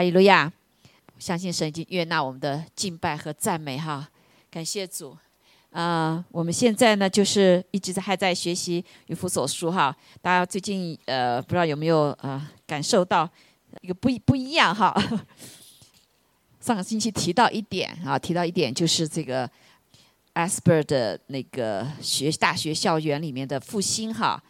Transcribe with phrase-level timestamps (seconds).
[0.00, 0.50] 哈利路亚！
[1.18, 4.08] 相信神已经悦纳我们的敬拜和赞美哈，
[4.50, 5.14] 感谢主。
[5.72, 9.94] 啊，我们现在呢，就是一直在还在学习以弗所书哈。
[10.22, 13.28] 大家最近呃，不知道有没有呃感受到
[13.82, 14.90] 一个不一不一样哈？
[16.62, 19.46] 上个星期提到一点啊，提到一点就是这个
[20.32, 24.42] Asper 的那个学大学校园里面的复兴哈。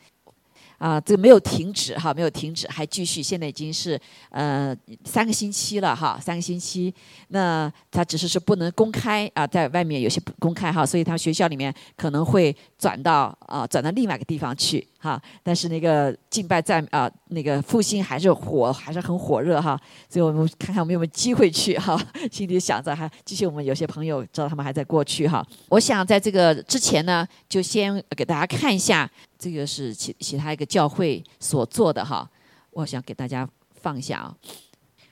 [0.80, 3.22] 啊，这个没有停止哈，没有停止，还继续。
[3.22, 4.00] 现在已经是
[4.30, 4.74] 呃
[5.04, 6.92] 三个星期了哈，三个星期。
[7.28, 14.86] 那他只是是不能公开啊，在外面有些不公开哈，所以他学校里面可能会转到啊转到另外一个地方去。
[15.02, 19.80] 哈，但是那个敬拜在啊，那个复兴还是火，还是很火热哈。
[20.10, 21.98] 所以我们看看我们有没有机会去哈，
[22.30, 23.46] 心里想着还继续。
[23.46, 25.42] 我们有些朋友知道他们还在过去哈。
[25.70, 32.28] 我想在这个之前呢，就先给大家看一下，这个是其其他一个教会所做的哈。
[32.72, 33.48] 我想给大家
[33.80, 34.36] 放一下啊。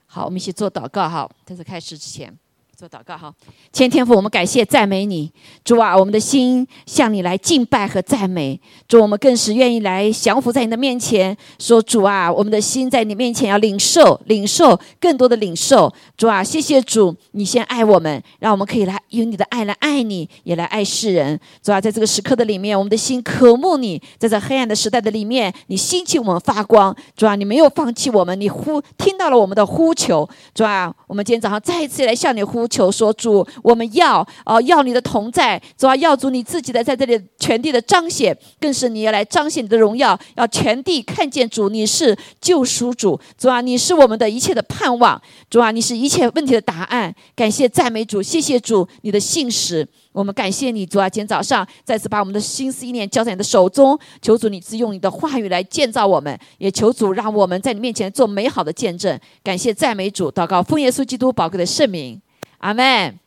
[0.05, 2.39] 好，我们一起做祷告哈，在这开始之前。
[2.78, 3.34] 做祷告哈，
[3.73, 5.28] 千天父，我们感谢赞美你，
[5.64, 32.67] 主啊，我们的心向你来敬拜和赞美，主，我们更是愿意来降服在你的面前，说主啊，我们的心在你面前要领受，领受更多的领受，主啊，谢谢主，你先爱我们，让我们可以来用你的爱来爱你，也来爱世人，主啊，在这个时刻的里面，我们的心渴慕你，在这黑暗的时代的里面，你兴起我们发光，主啊，你没有放弃我们，你呼听到了我们的呼求，主啊，我们今天早上再一次来向你呼。
[32.69, 62.20] 求说主，我们要哦要你的同在，主啊要主你自己的在这里全地的彰显，更是你要来彰显你的荣耀，要全地看见主，你是救赎主，主啊你是我们的一切的盼望，主啊你是一切问题的答案，感谢赞美主，谢谢主你的信实，我们感谢你主啊，今天早上再次把我们的心思意念交在你的手中，求主你自用你的话语来建造我们，也求主让我们在你面前做美好的见证，感谢赞美主，祷告奉耶稣基督宝贵的圣名。
[62.59, 63.19] 阿门。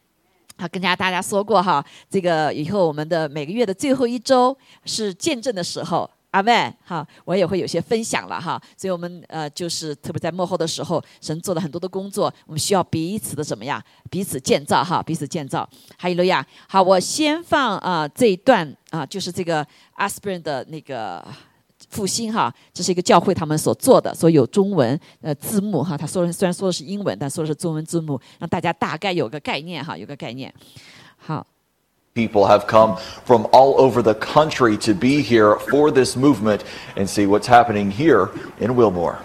[0.57, 6.09] 好，跟大家说过哈，这个以后我们的每个月的最后一周是见证的时候。
[6.31, 6.73] 阿门。
[6.85, 8.61] 好，我也会有些分享了哈。
[8.77, 13.83] 所以我们呃，就是特别在幕后的时候，神做了很多的工作，我们需要彼此的怎么样？
[14.09, 15.67] 彼此建造哈，彼此建造。
[15.97, 16.45] 哈利路亚。
[16.69, 21.25] 好，我先放啊这一段啊，就是这个阿斯 n 的那个。
[21.90, 25.96] 复兴哈，这是一个教会他们所做的，所以有中文呃字幕哈。
[25.96, 30.52] 他说虽然说的是英文，但说的是中文字幕，让大家大概有个概念哈，有个概念。
[31.16, 31.46] 好。
[32.14, 36.60] People have come from all over the country to be here for this movement
[36.96, 39.16] and see what's happening here in Wilmore.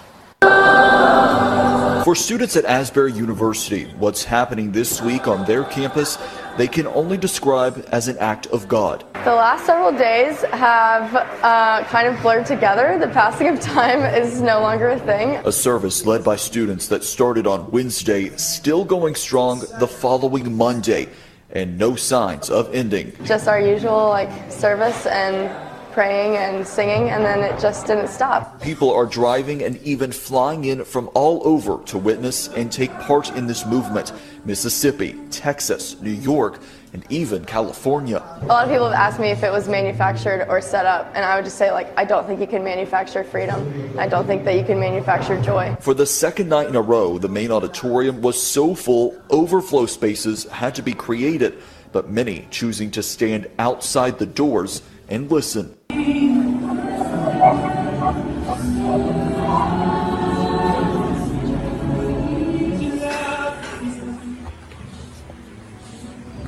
[2.03, 6.17] For students at Asbury University, what's happening this week on their campus,
[6.56, 9.04] they can only describe as an act of God.
[9.24, 12.98] The last several days have uh, kind of blurred together.
[12.98, 15.36] The passing of time is no longer a thing.
[15.44, 21.08] A service led by students that started on Wednesday, still going strong the following Monday,
[21.50, 23.12] and no signs of ending.
[23.24, 25.50] Just our usual like service and
[25.96, 28.60] praying and singing, and then it just didn't stop.
[28.60, 33.34] People are driving and even flying in from all over to witness and take part
[33.34, 34.12] in this movement
[34.44, 36.60] Mississippi, Texas, New York,
[36.92, 38.22] and even California.
[38.42, 41.24] A lot of people have asked me if it was manufactured or set up, and
[41.24, 43.98] I would just say, like, I don't think you can manufacture freedom.
[43.98, 45.74] I don't think that you can manufacture joy.
[45.80, 50.44] For the second night in a row, the main auditorium was so full, overflow spaces
[50.44, 51.56] had to be created,
[51.90, 55.66] but many choosing to stand outside the doors and listen.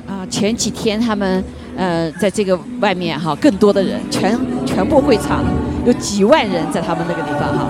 [0.07, 1.43] 啊，前几天他们
[1.77, 5.43] 呃，在这个外面哈，更多的人，全全部会场
[5.85, 7.69] 有几万人在他们那个地方哈。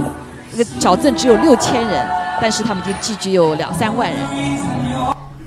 [0.52, 2.08] 那个小镇只有六千人，
[2.42, 4.20] 但是他们就聚集有两三万人。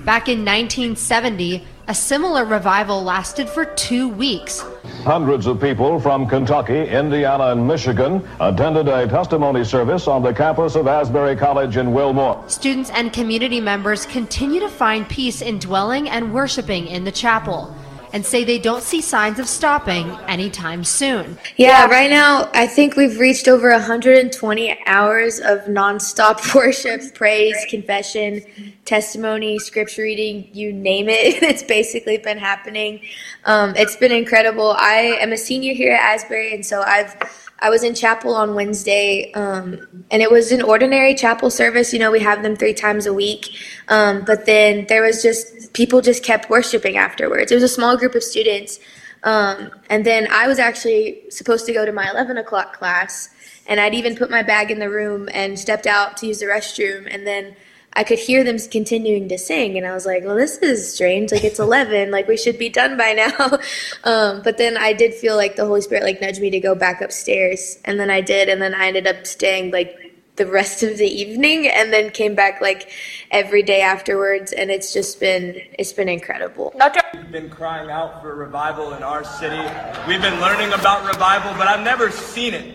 [0.05, 4.65] Back in 1970, a similar revival lasted for two weeks.
[5.03, 10.77] Hundreds of people from Kentucky, Indiana, and Michigan attended a testimony service on the campus
[10.77, 12.43] of Asbury College in Wilmore.
[12.49, 17.75] Students and community members continue to find peace in dwelling and worshiping in the chapel
[18.13, 21.39] and say they don't see signs of stopping anytime soon.
[21.57, 28.43] Yeah, right now I think we've reached over 120 hours of nonstop worship, praise, confession,
[28.85, 31.43] testimony, scripture reading, you name it.
[31.43, 33.01] it's basically been happening.
[33.45, 34.75] Um, it's been incredible.
[34.79, 37.17] I am a senior here at Asbury, and so I've
[37.63, 39.79] I was in chapel on Wednesday, um,
[40.11, 41.93] and it was an ordinary chapel service.
[41.93, 43.57] You know, we have them three times a week.
[43.87, 47.51] Um, but then there was just people just kept worshiping afterwards.
[47.51, 48.79] It was a small group of students,
[49.25, 53.29] um, and then I was actually supposed to go to my eleven o'clock class,
[53.67, 56.47] and I'd even put my bag in the room and stepped out to use the
[56.47, 57.55] restroom, and then
[57.95, 61.31] I could hear them continuing to sing, and I was like, "Well, this is strange.
[61.31, 62.11] Like it's eleven.
[62.11, 63.59] Like we should be done by now."
[64.05, 66.75] um, but then I did feel like the Holy Spirit like nudged me to go
[66.75, 70.83] back upstairs, and then I did, and then I ended up staying like the rest
[70.83, 72.91] of the evening, and then came back like
[73.31, 76.73] every day afterwards, and it's just been it's been incredible.
[77.15, 79.61] We've been crying out for revival in our city.
[80.09, 82.75] We've been learning about revival, but I've never seen it.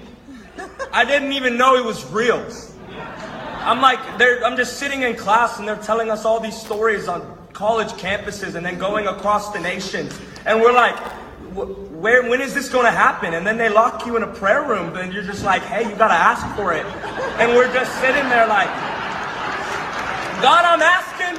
[0.91, 2.45] I didn't even know it was real.
[3.59, 7.07] I'm like, they're, I'm just sitting in class and they're telling us all these stories
[7.07, 10.17] on college campuses and then going across the nations.
[10.45, 10.95] And we're like,
[11.53, 13.34] "Wh- where, when is this going to happen?
[13.34, 15.96] And then they lock you in a prayer room and you're just like, hey, you
[15.96, 16.84] got to ask for it.
[17.38, 18.68] And we're just sitting there like,
[20.42, 21.38] God, I'm asking.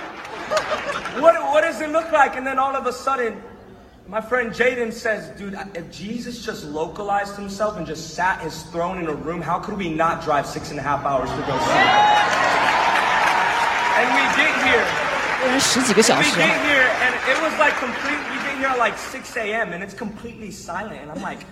[1.22, 2.36] What, what does it look like?
[2.36, 3.42] And then all of a sudden,
[4.08, 8.98] my friend Jaden says, dude, if Jesus just localized himself and just sat his throne
[9.00, 11.58] in a room, how could we not drive six and a half hours to go
[11.60, 11.88] see him?
[13.96, 14.86] And we get here.
[15.46, 18.37] 人十几个小 We 时 get 啊， here and it was like complete.
[18.59, 19.73] we at like 6 a.m.
[19.73, 21.01] and it's completely silent.
[21.01, 21.47] And I'm like,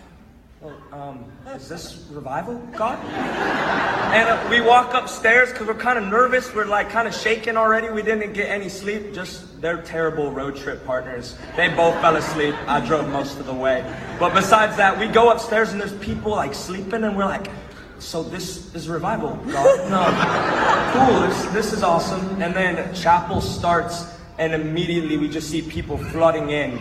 [0.61, 1.25] well, um,
[1.55, 2.99] is this revival, God?
[3.05, 6.53] And uh, we walk upstairs because we're kind of nervous.
[6.53, 7.91] We're like kind of shaking already.
[7.91, 9.15] We didn't get any sleep.
[9.15, 11.39] Just they're terrible road trip partners.
[11.55, 12.57] They both fell asleep.
[12.67, 13.85] I drove most of the way.
[14.19, 17.51] But besides that, we go upstairs and there's people like sleeping, and we're like,
[18.01, 19.91] so this is revival, God?
[19.91, 21.07] No.
[21.07, 21.21] cool.
[21.21, 22.43] This this is awesome.
[22.43, 24.07] And then chapel starts,
[24.39, 26.79] and immediately we just see people flooding in,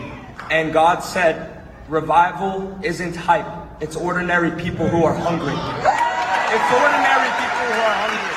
[0.50, 3.46] and God said, revival isn't hype.
[3.80, 5.52] It's ordinary people who are hungry.
[5.52, 8.36] It's ordinary people who are hungry.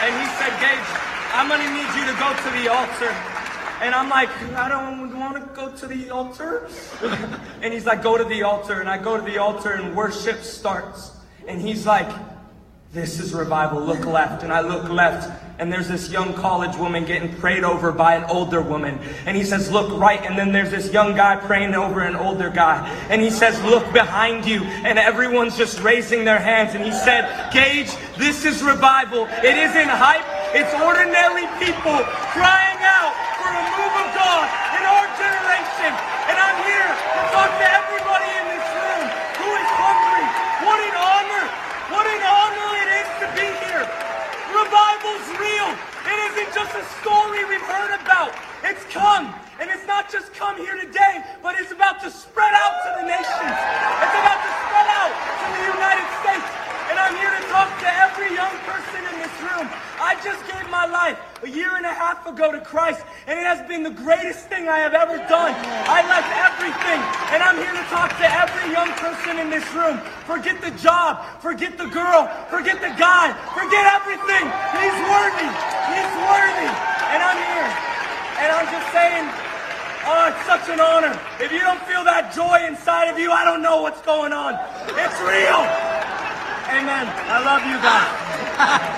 [0.00, 0.88] And he said, Gage,
[1.34, 3.14] I'm gonna need you to go to the altar.
[3.80, 6.68] And I'm like, I don't want to go to the altar.
[7.62, 8.80] and he's like, go to the altar.
[8.80, 11.12] And I go to the altar and worship starts.
[11.46, 12.08] And he's like,
[12.92, 13.80] this is revival.
[13.80, 14.42] Look left.
[14.42, 15.30] And I look left.
[15.58, 18.98] And there's this young college woman getting prayed over by an older woman.
[19.26, 20.20] And he says, look right.
[20.22, 22.88] And then there's this young guy praying over an older guy.
[23.10, 24.62] And he says, look behind you.
[24.86, 26.74] And everyone's just raising their hands.
[26.74, 29.26] And he said, Gage, this is revival.
[29.42, 30.24] It isn't hype.
[30.54, 31.98] It's ordinary people
[32.32, 34.46] crying out for a move of God
[34.78, 35.92] in our generation.
[36.32, 39.04] And I'm here to talk to everybody in this room
[39.44, 40.24] who is hungry.
[40.64, 41.44] What an honor.
[41.92, 43.84] What an honor it is to be here.
[44.56, 45.68] Revival's real.
[46.08, 46.18] It
[46.78, 48.30] a story we've heard about.
[48.62, 49.34] It's come.
[49.58, 53.06] And it's not just come here today, but it's about to spread out to the
[53.10, 53.54] nations.
[53.98, 56.48] It's about to spread out to the United States.
[56.86, 59.07] And I'm here to talk to every young person
[59.40, 59.66] room.
[59.98, 63.46] I just gave my life a year and a half ago to Christ, and it
[63.46, 65.54] has been the greatest thing I have ever done.
[65.86, 67.00] I left everything,
[67.34, 69.98] and I'm here to talk to every young person in this room.
[70.26, 74.44] Forget the job, forget the girl, forget the guy, forget everything.
[74.76, 75.50] He's worthy.
[75.94, 76.70] He's worthy.
[77.14, 77.70] And I'm here.
[78.42, 79.24] And I'm just saying,
[80.06, 81.14] oh, it's such an honor.
[81.40, 84.54] If you don't feel that joy inside of you, I don't know what's going on.
[84.94, 85.62] It's real.
[86.70, 87.06] Amen.
[87.08, 88.27] I love you guys.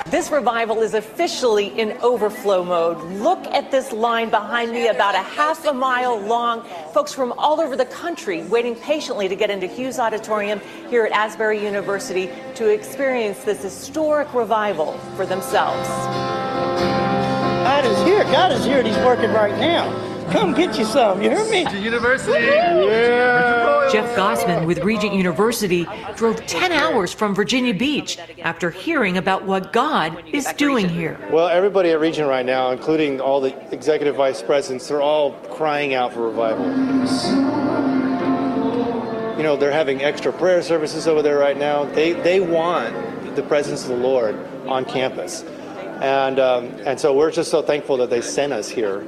[0.07, 2.99] This revival is officially in overflow mode.
[3.21, 6.65] Look at this line behind me, about a half a mile long.
[6.93, 11.13] Folks from all over the country waiting patiently to get into Hughes Auditorium here at
[11.13, 15.89] Asbury University to experience this historic revival for themselves.
[17.63, 18.25] God is here.
[18.25, 20.10] God is here and He's working right now.
[20.31, 21.23] Come get you some.
[21.23, 21.67] You hear me?
[21.81, 22.33] University.
[22.33, 23.89] Yeah.
[23.91, 29.73] Jeff Gossman with Regent University drove 10 hours from Virginia Beach after hearing about what
[29.73, 31.19] God is doing here.
[31.33, 35.95] Well, everybody at Regent right now, including all the executive vice presidents, they're all crying
[35.95, 36.67] out for revival.
[39.37, 41.85] You know, they're having extra prayer services over there right now.
[41.85, 45.43] They, they want the presence of the Lord on campus.
[46.01, 49.01] And, um, and so we're just so thankful that they sent us here,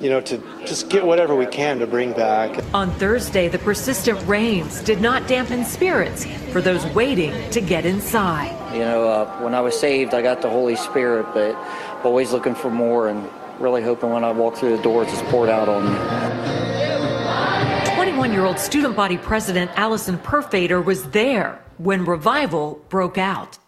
[0.00, 2.62] you know, to just get whatever we can to bring back.
[2.72, 8.54] On Thursday, the persistent rains did not dampen spirits for those waiting to get inside.
[8.72, 11.56] You know, uh, when I was saved, I got the Holy Spirit, but
[12.04, 13.28] always looking for more and
[13.58, 17.94] really hoping when I walk through the doors, it's poured out on me.
[17.94, 23.58] 21 year old student body president Allison Perfader was there when revival broke out.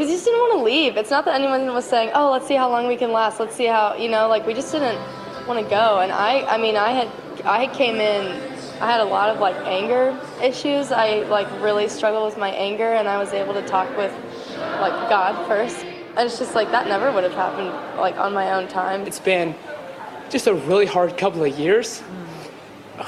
[0.00, 0.96] Because you just didn't want to leave.
[0.96, 3.38] It's not that anyone was saying, "Oh, let's see how long we can last.
[3.38, 4.98] Let's see how you know." Like we just didn't
[5.46, 6.00] want to go.
[6.00, 7.08] And I, I mean, I had,
[7.44, 8.24] I came in.
[8.80, 10.90] I had a lot of like anger issues.
[10.90, 14.10] I like really struggled with my anger, and I was able to talk with
[14.80, 15.84] like God first.
[15.84, 17.68] And it's just like that never would have happened
[18.00, 19.02] like on my own time.
[19.02, 19.54] It's been
[20.30, 22.02] just a really hard couple of years.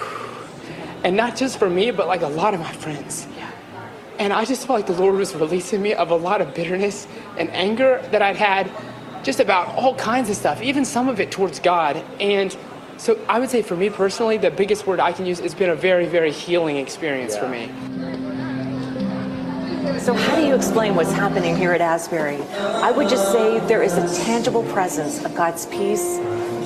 [1.05, 3.27] And not just for me, but like a lot of my friends.
[4.23, 7.09] And I just felt like the Lord was releasing me of a lot of bitterness
[7.37, 8.71] and anger that I'd had
[9.25, 11.97] just about all kinds of stuff, even some of it towards God.
[12.21, 12.57] And
[12.99, 15.71] so I would say for me personally, the biggest word I can use has been
[15.71, 17.67] a very, very healing experience for me.
[19.99, 22.41] So, how do you explain what's happening here at Asbury?
[22.61, 26.19] I would just say there is a tangible presence of God's peace,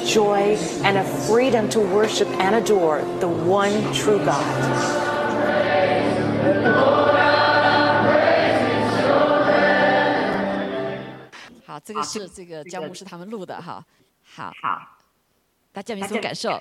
[0.05, 5.07] joy, and a freedom to worship and adore the one true God.
[11.76, 13.85] 好，这个是这个江牧师他们录的哈。
[14.23, 14.97] 好，好
[15.73, 16.52] 大家有没有什么感受？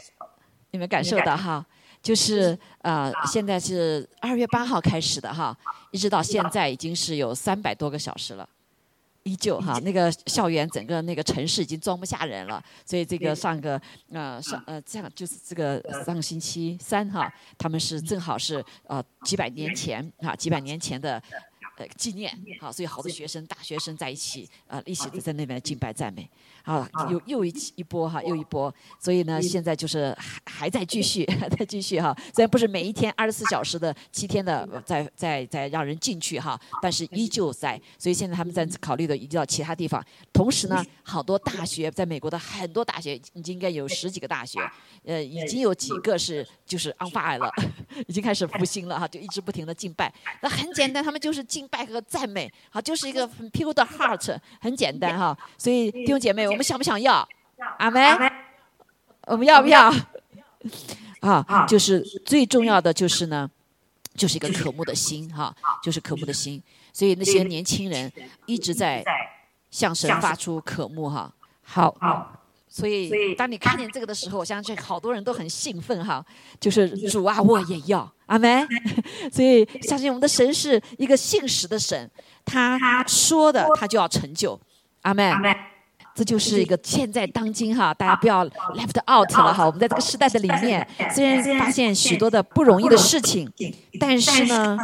[0.72, 1.65] 有没有感受到哈？
[2.01, 5.57] 就是呃，现在是二月八号开始的哈，
[5.91, 8.48] 一直到现在已经是有三百多个小时了，
[9.24, 13.81] 依旧哈，那个校园整个那个城市已经装不下人了，所以这个上个
[14.12, 21.24] 呃上呃这样就是这个上个星期三哈，他们是正好是呃几百年前啊几百年前的。
[21.77, 22.38] 呃，纪念。
[22.60, 26.29] 好，所以好多学生、大学生在一起，呃，一起在那边敬拜赞美，
[26.65, 32.15] 好，又又一一波哈，又一波，所以呢，现在就是还还在继续， 还在继续哈。
[32.34, 37.79] 虽然不是每一天二十四小时的七天的在在在让人进去哈，但是依旧在。
[38.00, 40.03] 所以现在他们在考虑的移到其他地方。
[40.34, 44.60] 同时呢，好多大学在美国的很多大学已经应该有十几个大学，
[45.03, 47.51] 呃，已经有几个是就是 on fire 了，
[48.07, 50.12] 已经开始复兴了哈，就一直不停的敬拜。
[50.41, 51.65] 那很简单，他们就是敬。
[51.67, 55.36] 拜和赞美，好，就是一个 pure 的 heart，很简单哈。
[55.57, 57.28] 所以弟兄姐妹，我们想不想要？
[57.78, 58.32] 阿门。
[59.28, 59.94] 我们要不要？
[61.20, 63.50] 啊，就是最重要的就是呢，
[64.16, 66.62] 就是一个渴慕的心哈，就是渴慕的心。
[66.94, 68.12] 所以那些年轻人
[68.46, 69.04] 一直在
[69.72, 71.34] 向神发出渴慕哈。
[71.64, 72.42] 好。
[72.68, 76.24] 所以，当你看见这个的时候，我相信好多人都很兴奋哈。
[76.60, 78.68] 就是主啊，我也要阿门。
[79.32, 82.12] 所以，相信我们的神是一个信实的神，
[82.44, 84.60] 他说的他就要成就，
[85.04, 85.34] 阿门。
[86.15, 89.65] 这就是一个现在当今哈，大家不要 left out 了哈。
[89.65, 93.51] 我们在这个时代的里面，虽然发现许多的不容易的事情，
[94.00, 94.77] 但是呢。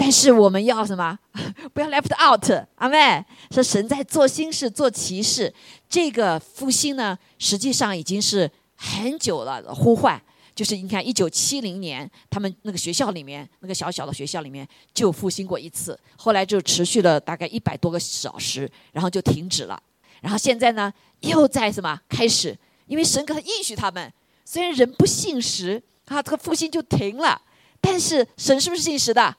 [0.00, 1.18] 但是我们要什么？
[1.74, 5.52] 不要 left out，阿妹说神在做新事、做奇事。
[5.88, 10.20] 这个复兴呢，实际上已经是很久了呼唤。
[10.54, 19.82] 就是你看，一九七零年，他们那个学校里面，那个小小的学校里面就复兴过一次，后来就持续了大概一百多个小时，然后就停止了。
[20.20, 22.56] 然后现在呢，又在什么开始？
[22.86, 24.12] 因为神可他应许他们，
[24.44, 27.40] 虽然人不信实，啊，这个复兴就停了。
[27.80, 29.36] 但是神是不是信实的？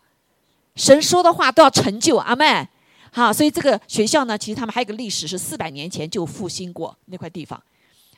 [0.76, 2.66] 神说的话都要成就，阿妹，
[3.12, 7.62] 好，所以这个学校呢，其实他们还有个历史，是四百年前就复兴过那块地方，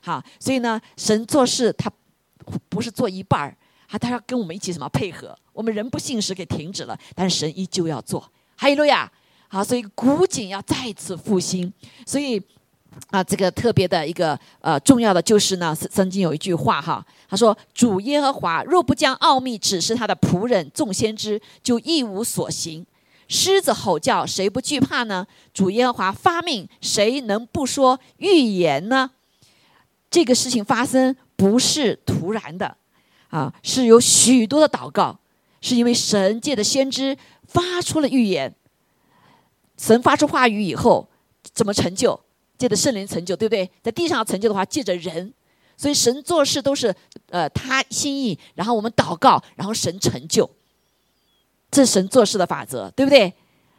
[0.01, 1.91] 好，所以呢，神做事他
[2.69, 5.35] 不是做一半儿，啊，他要跟我们一起什么配合？
[5.53, 9.11] 我们人不信实给停止了，但是神依旧要做，哈利路亚，
[9.51, 11.71] 好，所以古井要再次复兴，
[12.05, 12.41] 所以。
[13.09, 22.85] 啊，这个特别的一个呃重要的就是呢，曾经有一句话哈，他说：“主耶和华若不将奥秘指示他的仆人众先知，就一无所行。
[23.29, 25.25] 狮子吼叫，谁不惧怕呢？
[25.53, 29.11] 主耶和华发命，谁能不说预言呢？
[30.09, 32.75] 这个事情发生不是突然的，
[33.29, 35.17] 啊，是有许多的祷告，
[35.61, 37.17] 是因为神界的先知
[37.47, 38.53] 发出了预言。
[39.81, 41.09] 神发出话语以后，
[41.53, 42.19] 怎么成就？”
[42.61, 43.67] 借着圣灵成就，对不对？
[43.81, 45.33] 在地上成就的话，借着人，
[45.75, 46.93] 所以神做事都是
[47.31, 50.47] 呃他心意，然后我们祷告，然后神成就，
[51.71, 53.33] 这是神做事的法则，对不对？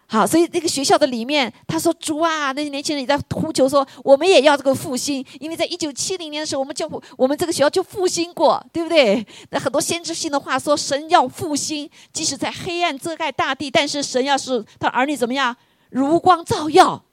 [0.09, 9.25] 好，所以那个学校的里面，他说主啊，那些年轻人也在呼求说，我们也要这个复兴，因为在一九七零年的时候，我们教我们这个学校就复兴过，对不对？
[9.51, 15.57] 那很多先知性的话说，神要复兴，即使在黑暗遮盖大地，但是神要是他儿女怎么样，
[15.93, 17.05] 如光照耀。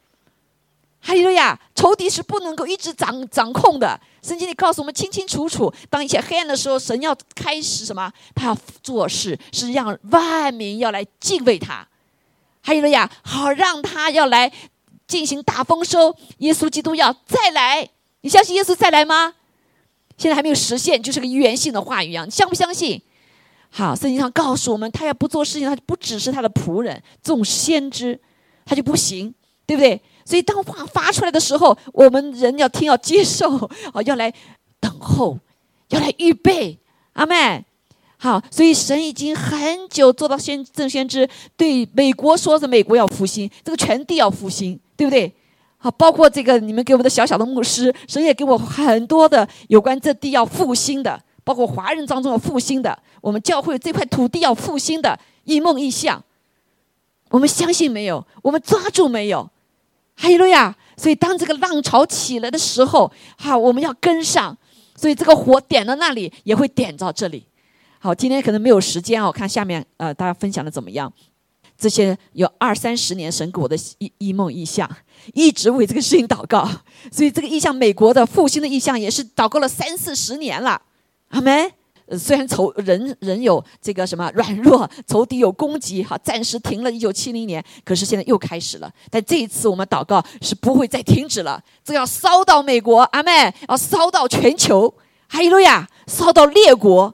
[1.01, 1.57] 哈利路亚！
[1.75, 3.97] 仇敌是不能够一直掌掌控的。
[4.21, 8.11] 圣经里告诉我们清清楚楚：当一切黑暗的时候，神要开始什么？
[8.35, 11.87] 他要做事，是让万民要来敬畏他。
[12.61, 13.09] 哈利路亚！
[13.23, 14.51] 好让他要来
[15.07, 16.13] 进行大丰收。
[16.39, 17.89] 耶稣基督要再来，
[18.21, 19.35] 你相信耶稣再来吗？
[20.17, 22.27] 现在还没有实现，就是个预言性的话语一样。
[22.27, 23.01] 你相不相信？
[23.69, 28.19] 好，圣经上告诉我们，他要不做事情，他就不只是他的仆人，众先知，
[28.69, 29.33] 他就不行，
[29.65, 29.99] 对不对？
[30.23, 33.55] 所以，当话发出来的时候，我们人要听，要接受，
[33.91, 34.31] 啊， 要来
[34.79, 35.39] 等候，
[35.89, 36.77] 要来预备，
[37.13, 37.65] 阿妹，
[38.17, 45.33] 好，所以神已经很久做到先正先知对美国说着美国要复兴，这个全地要复兴，对不对？
[45.77, 56.23] 好，包括这个你们给我们的小小的牧师，神也给我很多的有关这地要复兴的，包括华人当中要复兴的，我们教会这块土地要复兴的一梦一象，
[57.29, 58.25] 我们相信没有？
[58.41, 59.49] 我们抓住没有？
[60.15, 60.75] 哈利路亚！
[60.97, 64.57] 所以当这个浪潮起来的时候，好，我们要跟上。
[64.95, 67.45] 所以这个火点到那里，也会点到这里。
[67.99, 71.11] 好，今天可能没有时间啊，我看下面呃大家分享的怎么样？
[71.77, 74.89] 这些有二三十年神给我的一一梦意象，
[75.33, 76.69] 一直为这个事情祷告。
[77.09, 80.81] 所以这个意象，美国的复兴的意象也是祷告了三四十年了。
[81.29, 81.71] 阿门。
[82.17, 86.91] 虽然仇人人有这个什么软弱，仇敌有攻击，哈，暂时停了。
[86.91, 88.91] 一九七零年，可是现在又开始了。
[89.09, 94.93] 但这一次我们祷告是不会再停止了，这要烧到美国，阿妹要烧到全球，
[95.27, 97.13] 哈利路亚，烧到列国，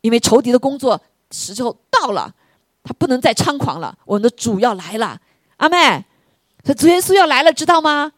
[0.00, 2.34] 因为仇敌的工作时候到了，
[2.82, 3.96] 他不能再猖狂了。
[4.04, 5.20] 我们的主要来了，
[5.58, 6.04] 阿妹，
[6.64, 8.12] 这主耶稣要来了，知道吗？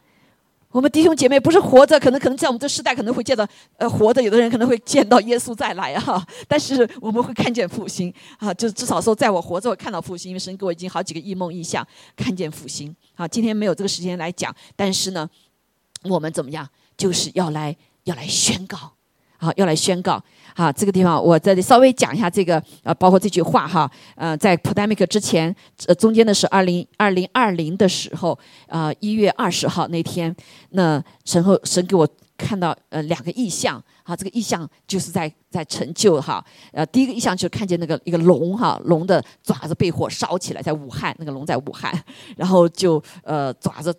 [0.72, 11.86] 我们弟兄姐妹不是活着，可能可能在我们这时代可能会见到，呃，活着有的人可能会见到耶稣再来哈，但是我们会看见复兴啊，就至少说在我活着我看到复兴，因为神给我已经好几个异梦异象，
[12.16, 13.28] 看见复兴啊。
[13.28, 15.28] 今天没有这个时间来讲，但是呢，
[16.04, 18.94] 我们怎么样，就是要来要来宣告。
[19.42, 20.22] 好，要来宣告。
[20.54, 23.90] 好，这个地方我这里稍微讲一下这个，呃，包括这句话哈。
[24.14, 25.52] 呃，在 pandemic 之前，
[25.86, 30.32] 呃，中间的是二零二零二零的时候，呃，一月二十号那天，
[30.70, 33.82] 那神后神给我看到呃两个意象。
[34.04, 36.44] 好，这个意象就是在在成就哈。
[36.70, 41.92] 呃，第一个意象就是看见那个一个龙哈，龙的爪子被火烧起来，在武汉，那个龙在武汉，
[42.36, 43.92] 然后就呃爪子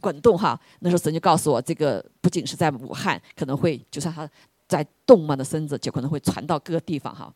[0.00, 0.56] 滚动哈。
[0.80, 4.28] 那时候神就告诉我，这个不仅是在武汉，可能会就算它。
[4.68, 7.32] 在动嘛的身子就可能会传到各个地方哈，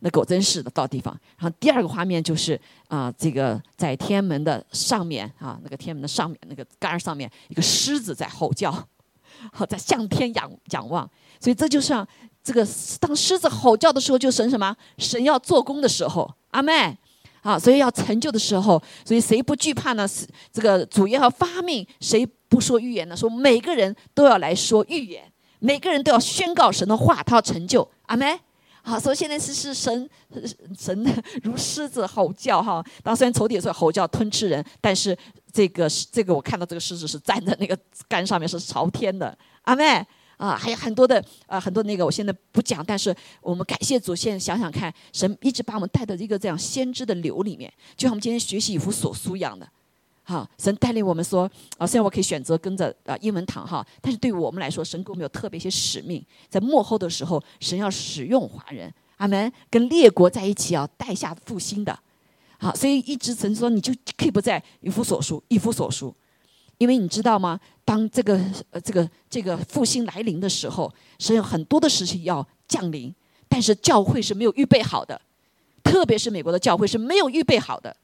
[0.00, 1.18] 那果真是的到地方。
[1.38, 8.70] 然后第二个画面就是啊，这个在天安门的上面啊，那个天安门的上面那个杆儿上面，一个狮子在吼叫，
[9.52, 11.10] 好 在向天仰仰望。
[11.40, 12.06] 所以这就像
[12.42, 12.66] 这个
[13.00, 14.76] 当狮子吼叫的时候，就神什么？
[14.98, 16.94] 神要做工的时候，阿妹
[17.40, 20.06] 啊，所以要成就的时候，所以谁不惧怕呢？
[20.06, 23.16] 是这个主要发命，谁不说预言呢？
[23.16, 25.30] 说每个人都要来说预言。
[25.64, 28.38] 每个人都要宣告神的话，他要成就，阿门。
[28.82, 30.10] 好，所以现在是是神
[30.78, 32.84] 神如狮子吼叫哈。
[33.02, 35.16] 当虽然仇敌说吼叫吞吃人，但是
[35.50, 37.74] 这个这个我看到这个狮子是站在那个
[38.06, 40.06] 杆上面是朝天的，阿门。
[40.36, 44.14] 啊，还有很多的啊，很多那个我现在不讲，但是我们感谢主。
[44.14, 49.66] 现在想想看，神一直把我们带到一个这样先知的流里面，就像我们今天学习以弗所书一样的。
[50.26, 61.98] 好，神带领我们说啊，虽然我可以选择跟着啊英文堂哈，但是对于我们来说，神给我们有特别一些使命，在幕后的时候，神要使用华人，阿门，跟列国在一起要带下复兴的，
[62.56, 66.14] 好，所以一直神说你就 keep 在以弗所书，以弗所书，
[66.78, 67.60] 因为你知道吗？
[67.84, 73.14] 当这个呃这个这个复兴来临的时候，神有很多的事情要降临，
[73.46, 75.20] 但是教会是没有预备好的，
[75.82, 77.94] 特别是美国的教会是没有预备好的。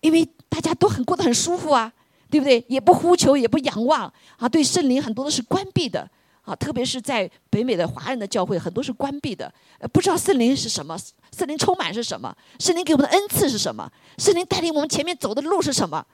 [0.00, 1.92] 因为大家都很过得很舒服啊，
[2.30, 2.64] 对不对？
[2.68, 4.48] 也不呼求，也不仰望啊。
[4.48, 6.08] 对圣灵很多都是关闭的
[6.42, 9.52] 啊，特别是在北美的华人的教会，很多是关闭的。
[9.92, 10.98] 不知道圣灵是什么，
[11.36, 16.04] 圣灵充满是什么，圣灵给我们的恩赐是什么，圣灵带领我们前面走的路是什么？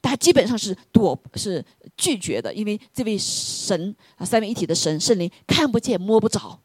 [0.00, 1.64] 大家基本上是躲，是
[1.96, 6.60] 拒绝的，因为这位神啊，三位一体的神圣灵看不见摸不着。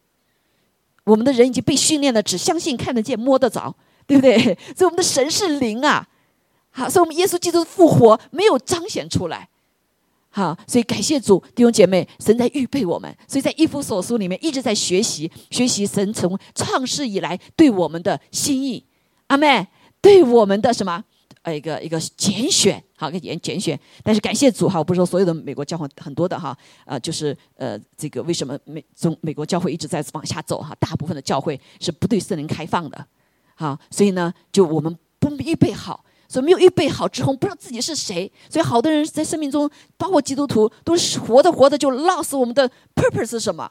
[1.04, 3.74] 我们的人已经被训练的，只相信看得见摸得着。
[4.06, 4.36] 对不对？
[4.76, 6.04] 所以我们的神是灵啊，
[6.70, 9.48] 好，所以我们耶稣基督复活没有彰显出来，
[10.30, 18.84] 好，所以感谢主弟兄姐妹，神在预备我们，所以在一夫所书里面一直在学习学习神从创世以来对我们的心意，
[19.26, 19.66] 阿妹
[20.00, 21.04] 对我们的什么？
[21.42, 26.54] 呃一个一个拣选，好一个拣拣选，但是感谢主哈，我不是说所有的美国教会很多的哈，
[26.84, 33.06] 呃就是呃这个为什么美中美国教会一直在往下走哈，大部分的教会是不对圣灵开放的。
[33.54, 38.30] 好，所以呢，就我们不预备好，所以没有预备好之后，不知道自己是谁。
[38.48, 43.68] 所以好多人在生命中，包括基督徒，都是活着活着就 lost 我们的 purpose 是什么？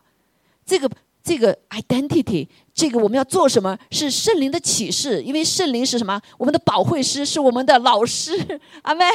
[0.66, 0.92] 这个
[1.24, 3.78] 这个 identity，这个我们要做什么？
[3.92, 6.22] 是圣灵的启示，因为圣灵是什么？
[6.38, 8.34] 我们的保惠师，是我们的老师，
[8.84, 9.06] 阿妹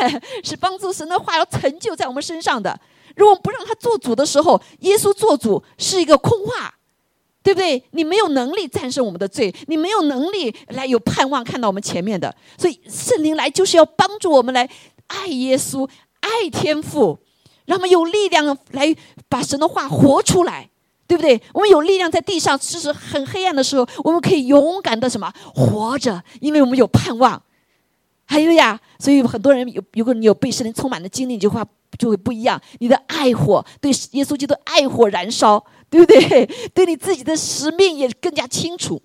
[0.42, 2.80] 是帮助神的话要成就在我们身上的。
[3.14, 6.74] 如果不让他做主的时候，耶稣做主是一个空话。
[7.44, 7.80] 对不对？
[7.90, 12.34] 你没有能力战胜我们的罪，你没有能力来有盼望看到我们前面的。
[12.56, 14.66] 所以圣灵来就是要帮助我们来
[15.08, 15.86] 爱耶稣、
[16.20, 17.18] 爱天父，
[17.66, 18.96] 让我们有力量来
[19.28, 20.70] 把神的话活出来，
[21.06, 21.38] 对不对？
[21.52, 27.42] 我们有力量在地上，其实很黑暗的时候，我们可以勇敢的什么活着，因为我们有盼望。
[28.24, 31.62] 还有呀，所以很多人有，如果你有被圣灵充满的经历，你就话
[31.98, 32.58] 就会不一样。
[32.78, 35.62] 你的爱火对耶稣基督爱火燃烧。
[35.94, 36.46] 对不对？
[36.74, 39.00] 对你自己的使命也更加清楚。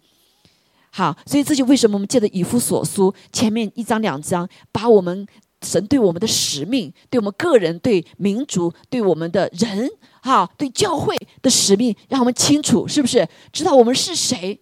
[0.89, 5.27] 好，所以这就为什么我们借着以弗所书前面一章两章，把我们
[5.61, 9.87] 神对我们的使命，对我们个人、对民族、对我们的人，
[10.23, 14.59] 哈，对教会的使命，让我们清楚，是不是知道我们是谁？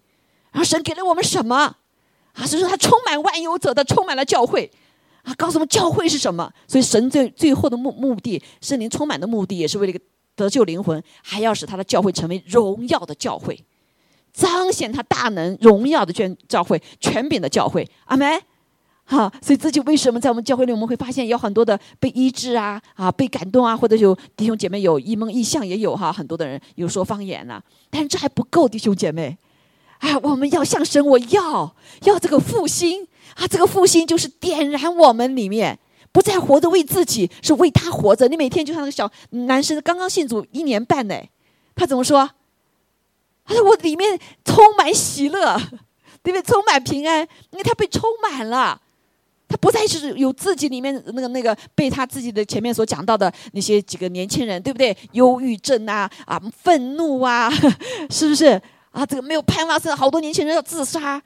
[0.51, 1.75] 然后神给了我们什么？
[2.33, 4.69] 啊，所以说他充满万有者的，充满了教会，
[5.23, 6.51] 啊，告诉我们教会是什么？
[6.67, 9.99] 所以神最最后的目目的，圣灵充满的目的，也是为了一个
[10.37, 13.59] 得救灵魂，还要使他的教会成为荣耀的教会，
[14.31, 17.85] 彰显他大能、荣耀的教教会、权柄的教会。
[18.05, 18.41] 阿门。
[19.09, 29.37] 哈，所以这就为什么在我们教会里，我们会发现有很多的被医治啊，啊，被感动啊，或者有弟兄姐妹有异梦异象也有哈，很多的人有说方言呐，但是这还不够，弟兄姐妹。
[29.99, 31.73] 哎，我们要向神，我要
[32.03, 33.47] 要这个复兴啊！
[33.47, 35.79] 这个复兴就是点燃我们里面，
[36.17, 38.27] 不再活着为自己，是为他活着。
[38.27, 41.13] 你每天就像那个小男生，刚刚信主一年半呢，
[41.75, 42.27] 他怎么说？
[43.45, 45.55] 他说我里面充满喜乐，
[46.23, 46.41] 对不对？
[46.41, 47.19] 充满平安，
[47.51, 48.81] 因为他被充满了，
[49.47, 54.97] 他不再是有自己里面那个那个被他自己的前面所讲到的那些几个年轻人，对不对？
[55.11, 57.47] 忧郁症啊啊，愤怒啊，
[58.09, 58.59] 是不是？
[58.89, 61.21] 啊，这个没有盼望，是好多年轻人要自杀，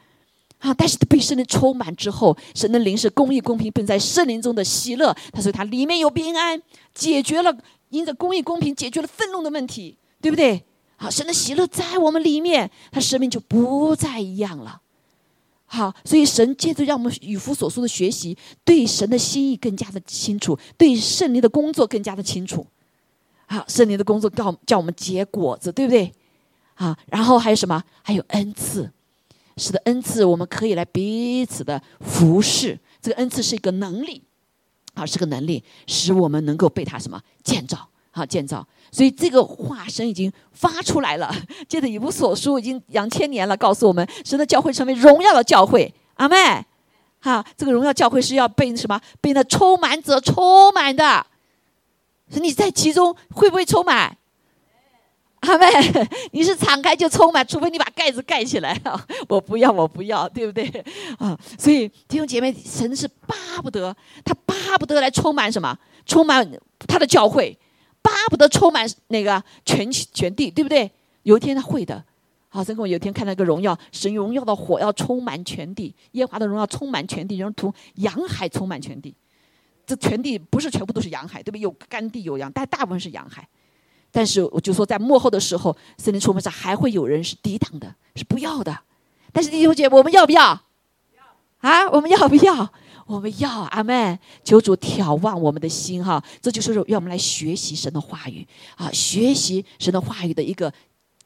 [0.62, 0.74] 啊！
[0.74, 5.16] 但是被圣灵充满之后，神的灵是公义、公平，并在圣灵中的喜乐。
[5.34, 6.62] 他说他里面有平安，
[6.94, 7.56] 解决了
[7.90, 10.64] 因着公义、公平解决了愤怒的问题，对不对？
[10.98, 14.82] 好，神的喜乐在我们里面，他生命就不再一样了。
[15.66, 22.68] 好，所以神借着让我们与夫所说的学习，对神的心意更加的清楚，对圣灵的工作更加的清楚。
[23.48, 26.14] 好，圣灵的工作告叫我们结果子，对不对？
[26.76, 27.84] 啊，然后还有什么？
[28.04, 28.92] 还有恩赐，
[29.58, 32.80] 使得，恩赐我们可以来彼此的服侍。
[33.02, 34.24] 这个恩赐是一个能力，
[34.94, 37.90] 啊，是个能力，使我们能够被他什么建造？
[38.12, 38.68] 啊，建造。
[38.92, 41.34] 所以这个化身已经发出来了。
[41.68, 45.94] 接着以弗所书已经两千年了，告诉我们，神的教会成为荣耀的教会。
[46.16, 46.36] 阿妹，
[47.20, 49.00] 哈，这个荣耀教会是要被什么？
[49.22, 51.26] 被那充满者充满的。
[52.34, 54.18] 你在其中会不会充满？
[55.42, 55.66] 阿妹，
[56.32, 59.06] 你是敞开就充满，除非你把盖子盖起来啊！
[59.28, 60.68] 我不要，我不要，对不对
[61.18, 61.38] 啊？
[61.58, 65.78] 所以弟兄姐妹，神是巴不得他巴不得来充满什么？
[66.06, 66.48] 充满
[66.88, 67.58] 他的教会，
[68.02, 70.92] 巴不得充满那个全全地，对不对？
[71.24, 72.04] 有一天他会的。
[72.50, 79.16] 好，曾跟我有一天看到一个荣耀，神荣耀的火要充满全地，耶和华的荣耀充满全地，如同洋海充满全地。
[79.88, 81.62] 这全地不是全部都是洋海，对不对？
[81.62, 83.48] 有干地有洋，但大部分是洋海。
[84.12, 88.78] 但是我就说，在幕后的时候，森林出门上还会有人是抵挡的，是不要的。
[89.32, 90.62] 但是弟兄姐妹，我们要不要？
[91.60, 92.74] 啊，我们要不要？
[93.06, 93.62] 我们要。
[93.62, 94.20] 阿门。
[94.44, 98.46] 求主眺望我们的心哈，这就是要我们来学习神的话语
[98.76, 100.72] 啊，学习神的话语的一个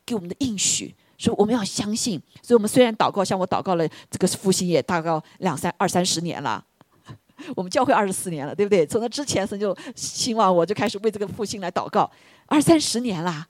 [0.05, 2.21] 给我们的应许，所以我们要相信。
[2.43, 6.63] 所以我们虽然祷告，像我祷告了这个复兴也大概两三二三十年了，
[7.55, 8.85] 我们教会二十四年了，对不对？
[8.85, 12.09] 从那之前神就希望我就开始为这个复兴来祷告。
[12.47, 13.47] 二三十年啦，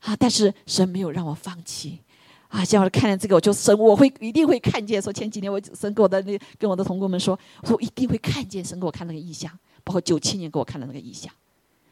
[0.00, 0.16] 啊！
[0.16, 2.00] 但是神没有让我放弃，
[2.48, 2.64] 啊！
[2.64, 5.00] 像我看见这个，我就神，我会一定会看见。
[5.00, 9.50] 说前几年我神给我的那跟我的同工们说，我说一定会看见神给我看那个意象，
[9.82, 11.32] 包括九七年给我看的那个意象。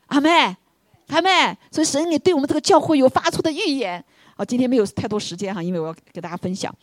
[0.06, 0.30] 阿妹，
[1.08, 4.02] 阿妹，所以神你对我们这个教会有发出的预言。
[4.36, 6.74] 啊，今天没有太多时间哈，因为我要给大家分享。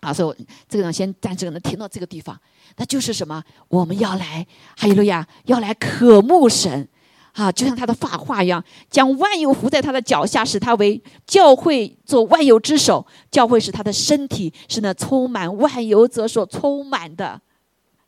[0.00, 2.38] 啊，所以这个呢，先暂时能停到这个地方。
[2.76, 3.42] 那就是什么？
[3.68, 4.44] 我们要来，
[4.76, 6.88] 哈利路亚，要来渴慕神。
[7.32, 13.06] 啊，就像他的发话一样，将万有伏在他的脚下，使他为教会做万有之首。
[13.30, 17.40] 教会是他的身体，是那充满万有者所充满的。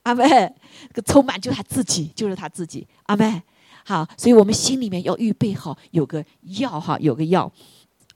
[0.03, 2.87] 阿妹，这个充满就是他自己，就是他自己。
[3.05, 3.43] 阿妹，
[3.87, 6.23] 好，所以我们心里面要预备好，有个
[6.59, 7.51] 药哈，有个药。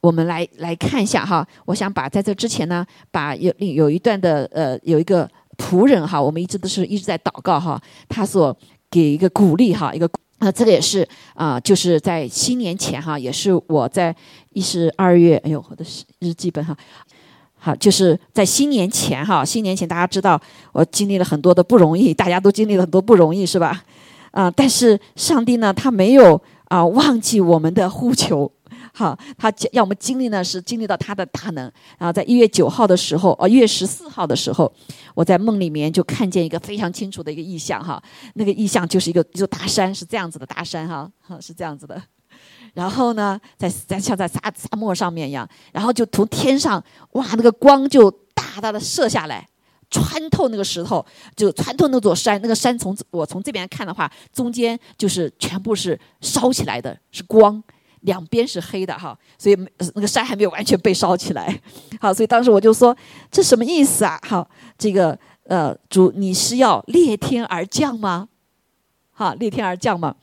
[0.03, 8.55] 我们来来看一下哈，我想把在这之前呢，把有有一段的呃，有一个仆人哈，我们一直都是一直在祷告哈，他所
[8.91, 10.07] 给一个鼓励哈，一个。
[10.39, 14.15] 啊，这个也是啊，就是在新年前哈，也是我在
[14.53, 15.85] 一十二月，哎呦，我的
[16.21, 16.77] 日记本哈，
[17.59, 20.41] 好，就是在新年前哈，新年前大家知道
[20.73, 23.83] 我经历了很多的不容易，大家都经历了很多不容易，是吧？
[24.31, 28.51] 啊，但是上帝呢，他没有啊忘记我们的呼求。
[28.95, 31.71] 好，他要我们经历呢，是经历到他的大能。
[31.99, 34.73] 然后在一月九号的时候，哦，一月十四号的时候，
[35.15, 38.03] 我在梦里面就看见一个非常清楚的一个意象，哈，
[38.35, 42.01] 那个意象就是一个一座大山，是这样子的大山，哈，哈，是这样子的。
[42.75, 49.49] 然后呢，在在像在沙沙漠上面一样，然后就从天上，哇，那个光就大大的射下来，
[49.91, 52.41] 穿透那个石头，就穿透那座山。
[52.43, 57.63] 那个山从我从这边看的话，中间就是全部是烧起来的，是光。
[58.03, 59.57] 两边是黑的哈，所以
[59.95, 61.61] 那个山还没有完全被烧起来。
[62.01, 62.97] 好，所以当时我就说
[63.31, 64.21] 这什么意思啊？
[64.27, 68.29] 好，这个呃，主，你是要裂天而降吗？
[69.11, 70.15] 好，裂天而降吗？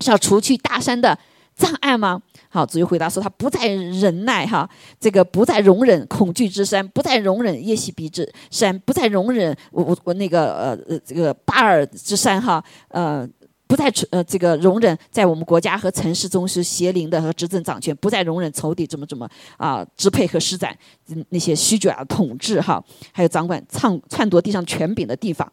[0.00, 1.18] 是要除去大山的
[1.56, 2.22] 障碍吗？
[2.48, 4.68] 好，主就回答说，他不再忍耐哈，
[4.98, 13.28] 这个不再容忍恐惧之山，不再容忍耶西比之山，不再容忍我我我那个呃呃这个巴尔之山哈，呃。
[13.70, 25.50] 不再呃这个容忍在我们国家和城市中是邪灵的和执政掌权，不再容忍仇敌怎么怎么啊支配和施展嗯那些虚假的统治哈，还有掌管篡篡夺地上权柄的地方，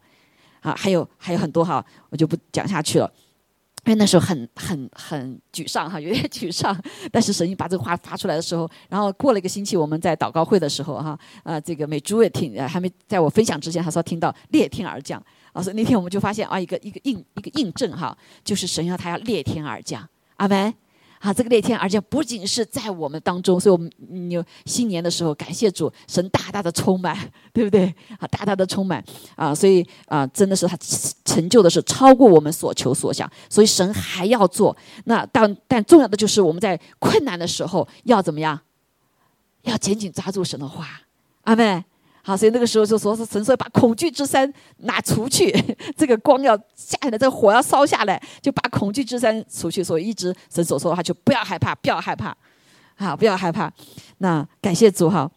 [0.62, 3.08] 啊，还有还有很多哈，我就不讲下去了，
[3.86, 6.76] 因为那时候很很很沮丧哈，有点沮丧。
[7.12, 15.24] 但是神把这个话发出来的时候，然后过了一个星期，我们在祷告会的时候哈，啊，这个美珠也听，还没在我分享之前，他说听到裂天而降。
[15.58, 20.74] 啊，所以那天我们就发现啊，一个一个印一个印证哈，就是神要他要裂天而降，阿门。
[21.20, 27.18] 啊，这个裂天而降不仅是在我们当中，所以我们有新年的时候感谢主，神大大的充满，
[27.52, 27.88] 对不对？
[28.20, 29.04] 啊，大大的充满
[29.36, 30.78] 啊，所以啊，真的是他
[31.26, 34.78] 成就的是超过我们所求所想，所以神还要做。
[35.06, 38.62] 那但但重要的就是我们在困难的时候要怎么样？
[39.64, 41.02] 要紧紧抓住神的话，
[41.46, 41.84] 阿门。
[42.28, 45.50] 好，所以那个时候就说是神说把恐惧之山拿除去，
[45.96, 49.82] 这个光要下来，这个火要烧下来，就把恐惧之山除去。
[49.82, 52.36] 所以一直神所说的话就不要害怕，不要害怕，
[52.96, 53.72] 好，不要害怕。
[54.18, 55.32] 那感谢主哈，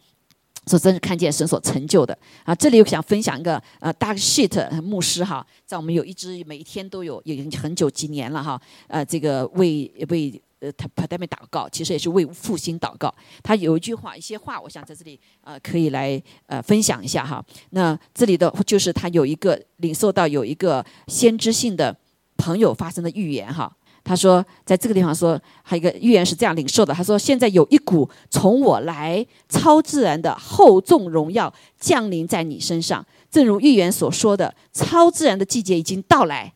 [0.67, 2.53] 说真是看见神所成就的啊。
[2.53, 8.61] 这里又想分享一个呃，Dark Sheet 牧师哈，在我们有一支每一天都有，已经很久几年了哈。
[8.87, 10.43] 呃，这个为为。
[10.61, 13.13] 呃，他他在那边祷告，其实也是为复兴祷告。
[13.43, 17.43] 他有一句话，一些话，我想在这里呃可以来呃分享一下哈。
[17.71, 21.95] 那这里的就是他有一个领受到有一个先知性的
[22.37, 23.75] 朋友发生的预言哈。
[24.03, 26.93] 他说在这个地方说，还有一个预言是这样领受的。
[26.93, 36.53] 他说现在有一股从我来超自然的厚重荣耀降临在你身上，正如预言所说的，超自然的季节已经到来。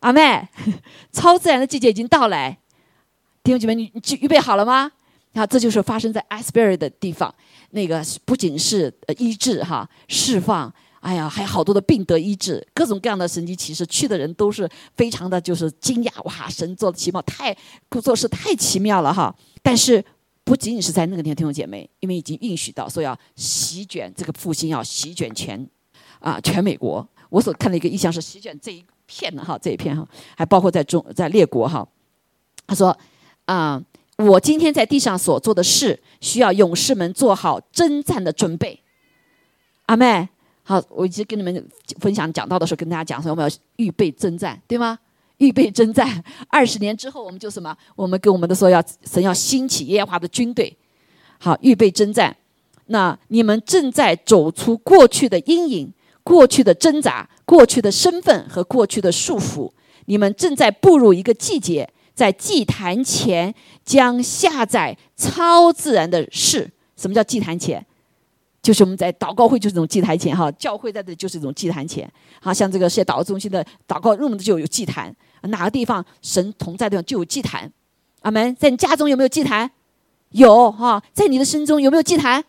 [0.00, 0.48] 阿妹，
[1.12, 2.58] 超自然的季节已经到来。
[3.42, 4.90] 弟兄姐妹，你你预备好了吗？
[5.32, 7.34] 啊，这就是发生在 Asbury 的地方。
[7.70, 16.48] 那个不仅是呃医治哈、释放，哎呀，还有好多的病得医治，各种各样的神迹奇事，去的人都是非常的就是惊讶哇！
[16.48, 17.56] 神做的奇妙，太
[18.00, 19.34] 做事太奇妙了哈。
[19.62, 20.04] 但是
[20.44, 25.66] 不仅仅是在那个地方，弟兄姐妹，因为已经允许到说要席卷这个复兴，要席卷全
[26.20, 27.04] 啊全美国。
[27.30, 31.88] 我所看的一个意向是席卷这一片的哈，这一片哈，还包括在中在列国哈。
[32.66, 32.96] 他说。
[33.46, 33.82] 啊，
[34.16, 38.78] 我今天在地上所做的事，需要勇士们做好征战的准备。
[39.86, 40.28] 阿妹，
[40.62, 44.98] 好，我一直跟你们分享讲到的时候，跟大家讲说，我们要预备征战，对吗？
[45.38, 47.76] 预备征战， 二十年之后，我们就什么？
[47.96, 50.76] 我们跟我们的说，要神要兴起耶和华的军队。
[51.38, 52.36] 好，预备征战。
[52.86, 59.70] 那你们正在走出过去的阴影、过去的挣扎、过去的身份和过去的束缚。
[60.04, 61.88] 你们正在步入一个季节。
[62.14, 66.70] 在祭坛前将下载超自然的事。
[66.96, 67.84] 什么叫祭坛前？
[68.62, 72.08] 就是我们在祷告会就是这种祭坛前哈，教会在这就是一种祭坛前。
[72.40, 77.68] 好像这个世界祷告中心的祷告用的就有祭坛，哪个地方神同在的地方就有祭坛。
[78.20, 78.54] 阿门。
[78.54, 79.68] 在你家中有没有祭坛？
[80.30, 81.02] 有哈。
[81.12, 82.44] 在你的心中有没有祭坛？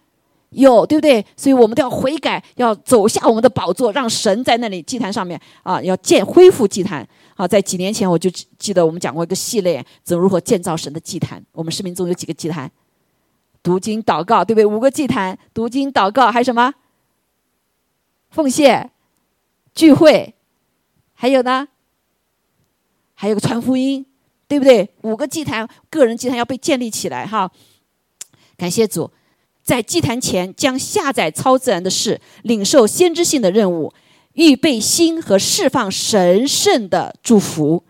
[0.51, 1.25] 有，对不对？
[1.35, 7.07] 所以我们都要悔改，要走下我们的宝座，让神在那里祭坛上面啊，要建恢复祭坛。
[7.35, 11.43] 好，在几年前我就记得我们讲过一个系列，怎如何建造神的祭坛。
[11.51, 12.71] 我们视频中有几个祭坛，
[13.63, 14.65] 读经、祷告，对不对？
[14.65, 16.73] 五个祭坛，读经、祷告，还有什么？
[18.29, 18.91] 奉献、
[19.73, 20.35] 聚会，
[21.13, 21.67] 还有呢？
[23.15, 24.05] 还有个传福音，
[24.47, 24.89] 对不对？
[25.01, 27.25] 五个祭坛，个人祭坛要被建立起来。
[27.25, 27.51] 哈，
[28.57, 29.09] 感谢主，
[29.63, 33.91] 在祭坛前将下载超自然的事，领受先知性的任务。
[34.33, 37.83] 预备心和释放神圣的祝福，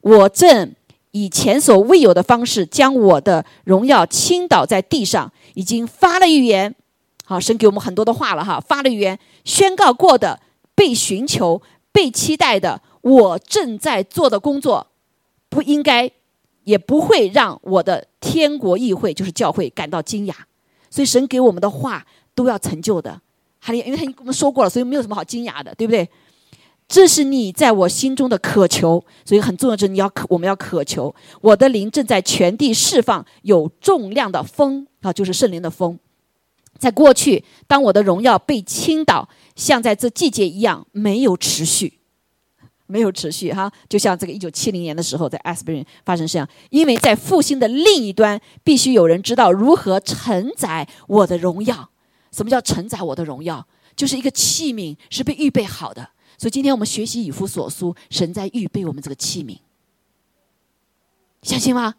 [0.00, 0.74] 我正
[1.10, 6.74] 以前所未有的方式将我的荣耀倾倒在地上，已经发了预言。
[7.24, 10.40] 好，神给我们很多的话了哈，发了预言，宣告过的，
[10.74, 11.60] 被寻求、
[11.92, 14.86] 被期待的，我正在做的工作，
[15.48, 16.10] 不应该，
[16.64, 20.32] 也不会让我的天国议会，就是教会感到惊讶。
[20.90, 23.20] 所以神给我们的话都要成就的。
[23.64, 26.08] 还因为他已经跟我们说过了，所以没有什么好惊讶的，对不对？
[26.88, 31.14] 这是你在我心中的渴求，所以很重要就是你要渴，我们要渴求。
[31.40, 35.96] 我的灵正在全地释放有重量的风啊，就是圣灵的风。
[36.76, 42.00] 在过去，当我的荣耀被倾倒，像在这季节一样，没有持续，
[42.88, 43.72] 没有持续哈。
[43.88, 51.91] 就像这个一九七零年的时候，在阿斯 n 发生这样，因为在复兴的另一端，必须有人知道如何承载我的荣耀。
[52.32, 53.64] 什么叫承载我的荣耀？
[53.94, 56.08] 就是一个器皿，是被预备好的。
[56.38, 59.58] 所以今天我们学习以弗所书，神在预备我们这个器皿，
[61.42, 61.94] 相信吗？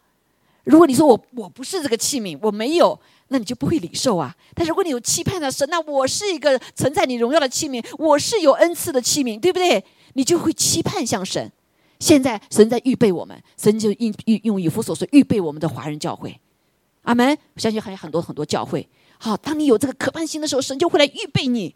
[0.63, 4.35] 如果你说我我不是这个器皿，我没有，那你就不会领受啊。
[4.55, 9.83] 但是如果你有期盼的神，那我是一个承载你荣耀的器皿，我是有恩赐的器皿，对不对？
[10.13, 11.51] 你就会期盼向神。
[11.99, 16.37] 现在神在预备我们，神就用用以弗所说预备我们的华人教会。
[17.03, 17.37] 阿门！
[17.57, 18.87] 相信还有很多很多教会。
[19.23, 21.73] 好，当你有这个可盼心的时候，神就会来预备你，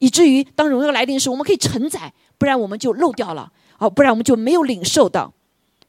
[0.00, 3.50] 以至于当荣耀来临时，我们可以承载，不然我们就漏掉了。
[3.78, 5.32] 好，不然我们就没有领受到。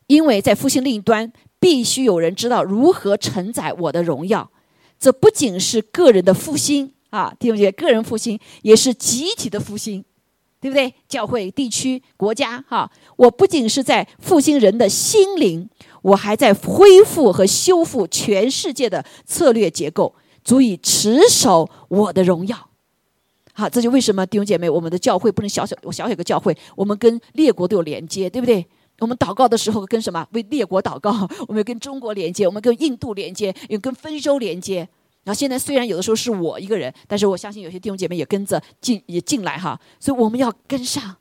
[0.07, 4.49] 因为在复兴另一端，必须有人知道如何承载我的荣耀。
[4.97, 10.05] 这不仅是个人的复兴啊，弟兄姐妹，个人复兴也是集体的复兴，
[10.61, 10.93] 对不对？
[11.09, 15.69] 教会、地区、国家，哈，我不仅是在复兴人的心灵，
[16.03, 22.69] 我还在恢复和修复全世界的策略结构，足以持守我的荣耀。
[23.53, 28.65] 好，这就为什么弟兄姐妹，我们的教会不能小小我小小个教会，我们跟列国都有连接，对不对？
[28.99, 30.25] 我们祷告的时候跟什么？
[30.31, 31.27] 为列国祷告。
[31.47, 34.87] 我们跟中国连接，我们跟印度连接，也跟非洲连接。
[35.23, 39.79] 然后现在虽然有的时候是我一个人，但是我相信有些弟兄姐妹也跟着进也进来哈。
[39.99, 41.15] 所以我们要跟上，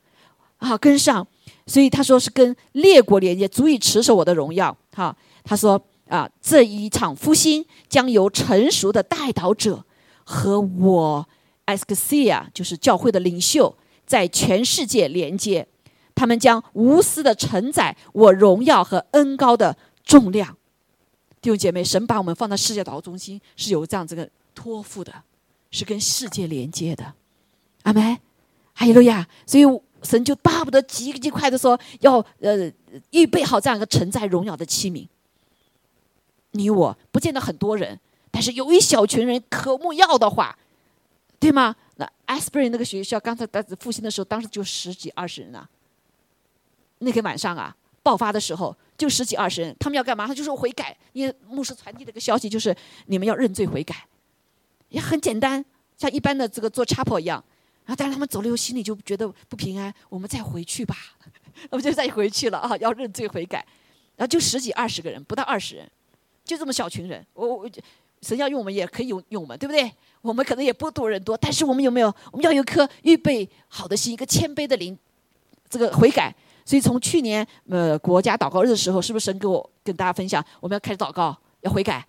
[0.57, 1.25] 啊，跟上。
[1.65, 4.75] 所以他说是跟列国连接，足以持守我的荣耀。
[4.93, 5.79] 哈，他说
[6.11, 9.85] 啊，这一场复兴将由成熟的带导者
[10.25, 11.25] 和我
[11.65, 13.73] e s c a 就是教会的领袖，
[14.05, 15.65] 在全世界连接。
[16.13, 20.57] 他们将无私的承载我荣耀和恩高的重量，
[21.39, 25.13] 弟兄姐妹，神把我们放在世界祷告中心是有这样这个托付的，
[25.71, 27.13] 是跟世界连接的，
[27.83, 28.17] 阿门，
[28.73, 29.25] 哈利路亚。
[29.47, 29.63] 所以
[30.03, 32.69] 神就巴不得极极快的说，要呃
[33.11, 35.07] 预备好这样一个承载荣耀的器皿。
[36.51, 40.57] 你我不见得很多人，但是有一小群人渴慕要的话，
[41.39, 41.75] 对吗？
[41.95, 45.67] 那 Asbury 那个学校刚才在复兴的时候，当时就十几二十人啊。
[46.99, 50.27] 那天晚上啊，爆发的时候就十几二十人，他们要干嘛？
[50.27, 50.95] 他就说悔改。
[51.13, 52.75] 因为牧师传递了个消息，就是
[53.07, 54.07] 你们要认罪悔改，
[54.89, 55.63] 也很简单，
[55.97, 57.43] 像一般的这个做差跑一样。
[57.85, 59.93] 然后，但是他们走了以后，心里就觉得不平安。
[60.07, 60.95] 我们再回去吧，
[61.71, 62.77] 我们就再回去了啊！
[62.77, 63.65] 要认罪悔改，
[64.15, 65.91] 然后就十几二十个人，不到二十人，
[66.43, 67.25] 就这么小群人。
[67.33, 67.69] 我我
[68.21, 69.91] 神要用我们，也可以用用我们，对不对？
[70.21, 72.13] 我们可能也不多人多，但是我们有没有？
[72.31, 74.97] 我们要有一颗预备好的心，一个谦卑的灵，
[75.69, 76.33] 这个悔改。
[76.63, 82.05] 所以从去年呃国家祷告日的时候，是不是神给我跟大家分享，我们要开始祷告，要悔改，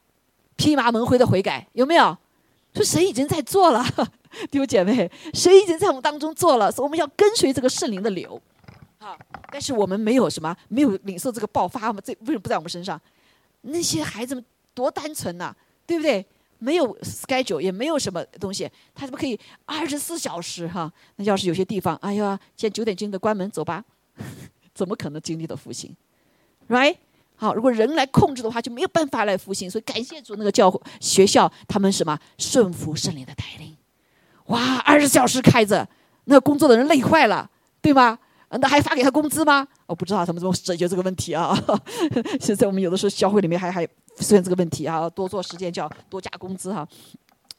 [0.57, 2.16] 披麻蒙灰的悔改，有没有？
[2.75, 3.83] 说神已经在做了，
[4.51, 8.40] 弟兄姐妹，神已经在我们当中做了，所以我们要跟随这个圣灵的流，
[8.99, 9.16] 好，
[9.51, 12.01] 但是我们没有什么，没有领受这个爆发嘛？
[12.05, 13.01] 这为什么不在我们身上？
[13.62, 14.44] 那些孩子们
[14.75, 15.55] 多单纯呐，
[15.87, 16.25] 对不对？
[16.59, 20.92] 没有 schedule，也没有什么东西，他怎么可以二十四小时哈？
[21.16, 23.85] 那要是有些地方，哎呀，现在九点钟的关门，走吧。
[24.72, 25.94] 怎么可能经历的复兴
[26.68, 26.96] ？Right？
[27.35, 29.68] 好，如果人来控制的话，就没有办法来复兴。
[29.68, 33.77] 所以感谢主，那个教学校他们什么顺服圣灵的带领。
[34.46, 35.88] 哇，二十小时开着，
[36.27, 38.18] 那工作的人累坏了，对吗？
[38.61, 39.67] 那还发给他工资吗？
[39.87, 41.57] 我不知道他们怎么解决这个问题啊。
[42.41, 46.87] 现在我们有的时候教会里面还还出现这个问题啊，多做时间就要多加工资哈。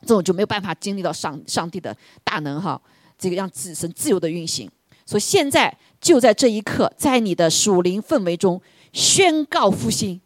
[0.02, 2.80] 这种就没有办法经历到上上帝的大能哈，
[3.18, 4.70] 这个让自身自由的运行。
[5.06, 10.20] 所以现在就在这一刻，在你的属灵氛围中宣告复兴，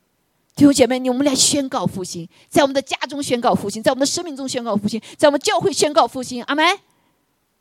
[0.56, 6.65] 弟兄姐妹，你我们来宣告复兴，在我们的家中宣告复兴，在我们的生命中宣告复兴，在我们教会宣告复兴，阿门，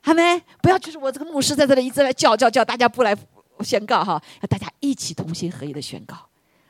[0.07, 0.41] 阿门！
[0.63, 3.15] 不要就是我这个牧师在这里一直在叫叫叫，大家不来
[3.61, 6.15] 宣告哈，要大家一起同心合一的宣告，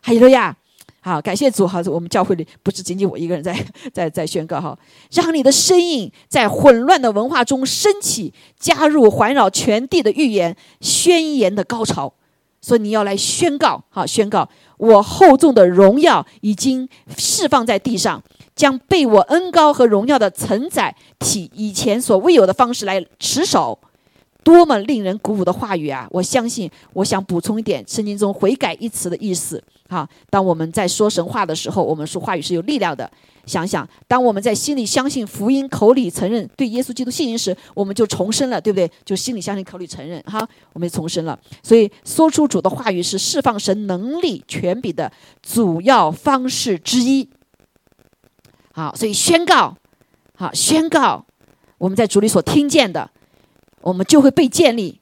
[0.02, 0.56] 哈利路亚。
[1.02, 1.82] 好，感谢主哈！
[1.86, 3.54] 我们教会里不是仅仅我一个人在
[3.92, 4.76] 在在宣告哈，
[5.12, 12.14] 让你的声音在混乱的文化中升起，加入环绕全地的预言宣言的高潮。
[12.66, 18.20] 所以你要来宣告，好宣告，我厚重的荣耀已经释放在地上，
[18.56, 23.78] 将被我恩高和荣耀的承载体以前所未有的方式来持守。
[24.46, 26.06] 多么令人鼓舞的话语啊！
[26.08, 29.60] 我相信，我想补充一点圣经中“悔改”一词的意思。
[29.88, 33.10] 哈，当我们在说神话的时候，我们说话语是有力量的。
[33.44, 38.88] 想想，当我们在心里相信福音，口里承认对耶稣基督信心时，我们就重生了，对不对？
[39.04, 41.36] 就心里相信，口里承认，哈，我们就重生了。
[41.60, 45.10] 所以，说出主的话语是释放神能力、权柄的
[45.42, 47.28] 主要方式之一。
[48.72, 49.76] 好，所以宣告，
[50.36, 51.26] 好宣告，
[51.78, 53.10] 我们在主里所听见的。
[53.86, 55.00] 我们就会被建立，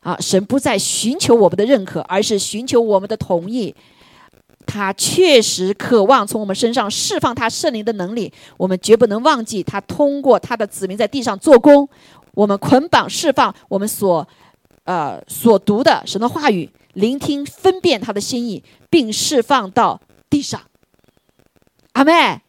[0.00, 0.14] 啊！
[0.20, 3.74] 神不再寻求我们的认可，而是寻求我们的同意。
[4.66, 8.30] 他确实渴望从我们身上释放他圣灵的能力。
[8.58, 11.88] 我们绝不能忘记他通过他的子民在地上做工，
[12.34, 14.28] 我们捆绑释放我们所
[14.84, 20.60] 呃所读的神的话语，聆听分辨他的心意，并释放到地上。
[21.92, 22.42] 阿妹，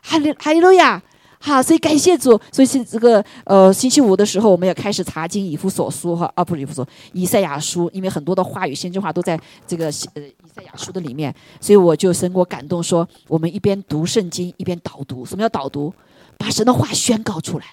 [0.00, 1.02] 哈利哈利路亚。
[1.40, 2.38] 好，所以感谢主。
[2.50, 15.24] 所以是这个呃，星期五的时候，我们也开始查经以弗所书哈，啊，不是以弗所，以赛亚书，因为很多的话语、先知话都在这个呃以赛亚书的里面，所以我就神我感动说，我们一边读圣经，一边导读。
[15.24, 15.94] 什么叫导读？
[16.36, 17.66] 把神的话宣告出来。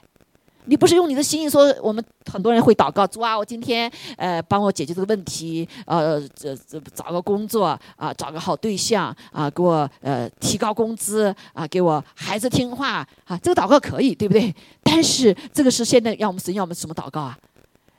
[0.65, 14.53] 你不是用你的心意说，我们很多人会祷告主啊，我今天呃帮我解决这个问题，呃这这找个工作啊，找个好对象啊，给我呃提高工资啊，给我孩子听话啊，这个祷告可以，对不对？
[14.83, 17.37] 但是这个是现在要我们神要我们什么祷告啊？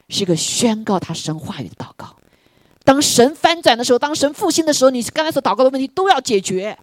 [0.09, 2.15] 是一个宣告他神话语的祷告。
[2.85, 6.79] 当神翻转的时候，当神复兴的时候，你刚才所祷告的问题都要解决，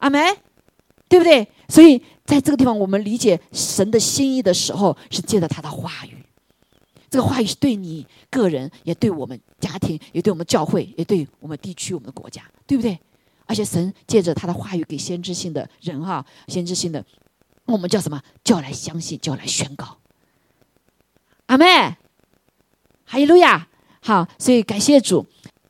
[0.00, 0.22] 阿门，
[1.08, 1.48] 对不对？
[1.68, 2.02] 所以。
[2.28, 6.22] 在这个地方，我们理解神的心意的时候，是借着他的话语。
[7.08, 12.98] 这个话语是对你个人，也对我们家庭，也对我们教会，也对我们地区、我们的国家，对不对？
[13.46, 17.02] 而且神借着他的话语给先知性的人哈，先知性的，
[17.64, 18.20] 我们叫什么？
[18.44, 19.96] 叫来相信，叫来宣告。
[21.46, 21.64] 阿妹，
[23.06, 23.68] 哈利路亚！
[24.02, 25.24] 好，所以感谢主。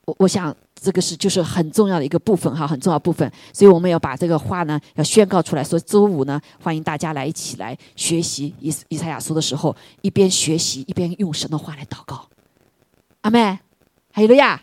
[0.07, 0.57] 我我想。
[0.81, 5.65] 这个是就是很重要的一个部分哈，很重要部分，所以我们要把这个话呢要宣告出来。
[5.65, 12.29] 所以周五呢，欢迎大家来一起来学习以以赛亚书的时候，一边学习一边用神的话来祷告。
[13.23, 13.59] 阿妹，
[14.13, 14.61] 还有了呀，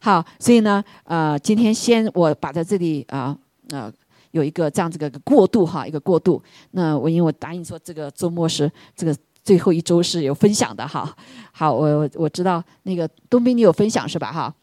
[0.00, 3.36] 好，所以呢，呃，今天先我把在这里啊
[3.70, 3.92] 呃
[4.30, 6.40] 有一个这样子的过渡哈，一个过渡。
[6.70, 11.12] 那我因为我答应说这个周末是这个最后一周是有分享的哈。
[11.50, 14.54] 好，我我知道那个东兵你有分享是吧哈？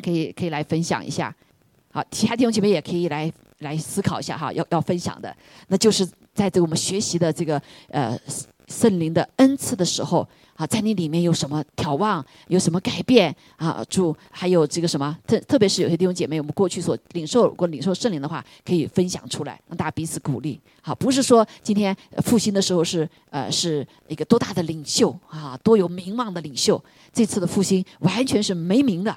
[0.00, 1.34] 可以可以来分享一下，
[1.92, 5.36] 好，其他弟兄姐妹也可以来来思考一下哈，要要分享的，
[5.68, 8.18] 那就是在这个我们学习的这个呃
[8.68, 13.84] 圣灵的恩赐的时候啊，在你里面有什么眺望，有什么改变啊？
[13.88, 20.60] 祝还有这个什么特特别是有些弟兄姐妹，我们过去所领受过领受圣灵的话，可以分享出来，让大家彼此鼓励。
[20.82, 26.82] 好，不是说今天复兴的时候是呃是一个多大的领袖啊，多有名望的领袖，
[27.12, 29.14] 这次的复兴完全是没名的。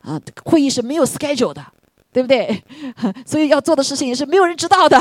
[0.00, 1.64] 啊，会议是没有 schedule 的，
[2.12, 2.62] 对不对？
[3.26, 5.00] 所以要做的事情也是没有人知道的，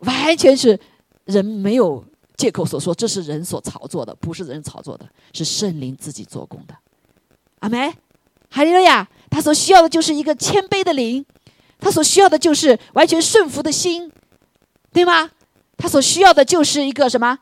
[0.00, 0.78] 完全是
[1.24, 2.04] 人没有
[2.36, 6.74] 借口所说，这是人所操作的，不是人操作的，是圣灵自己做工的。
[7.60, 7.92] 阿梅，
[8.50, 9.08] 哈利路亚！
[9.30, 11.24] 他所需要的就是一个谦卑的灵，
[11.78, 14.10] 他所需要的就是完全顺服的心，
[14.92, 15.30] 对吗？
[15.76, 17.38] 他所需要的就是一个什么？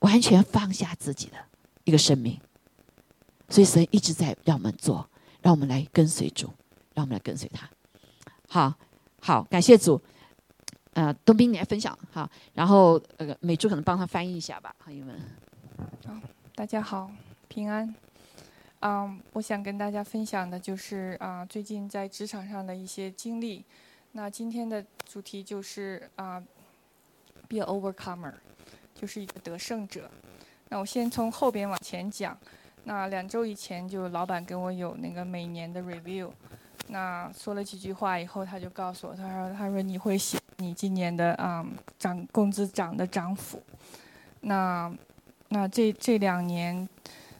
[0.00, 1.36] 完全放下自己的
[1.84, 2.38] 一个生命。
[3.48, 5.08] 所以神一直在让我们做。
[5.42, 6.48] 让我们来跟随主，
[6.94, 7.68] 让我们来跟随他。
[8.48, 8.74] 好，
[9.20, 10.00] 好，感谢主。
[10.92, 12.28] 呃，东兵，你来分享哈。
[12.52, 15.16] 然后，呃，美珠可能帮他翻译一下吧，朋友们。
[16.04, 16.14] 好，
[16.54, 17.10] 大家好，
[17.48, 17.94] 平安。
[18.80, 23.64] 嗯，我想跟大家分享的就是啊，最近在职场上的一些经历。
[24.12, 26.42] 那今天的主题就是啊
[27.48, 28.34] ，be a overcomer，
[28.92, 30.10] 就是一个得胜者。
[30.68, 32.36] 那我先从后边往前讲。
[32.84, 36.30] 那两周以前，就老板跟我有那个每年的 review，
[36.88, 41.64] 那说了几句话以后，他就告诉我，他说他说你会写你今年的啊
[41.98, 43.62] 涨工资涨的涨幅，
[44.40, 44.90] 那
[45.50, 46.88] 那这这两年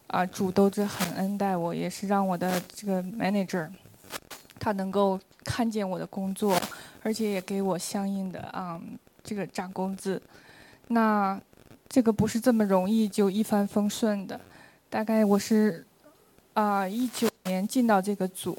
[0.08, 3.68] 啊主都是很恩待我，也是让我的这个 manager
[4.58, 6.56] 他能够看见我的工作，
[7.02, 8.80] 而且也给我相应的啊
[9.24, 10.20] 这个涨工资，
[10.88, 11.40] 那
[11.88, 14.38] 这个不是这么容易就一帆风顺的。
[14.90, 15.86] 大概我是
[16.52, 18.58] 啊，一九年进到这个组，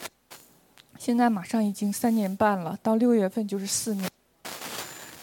[0.98, 4.10] 现在马上已经三年半了，到六月份就是四年。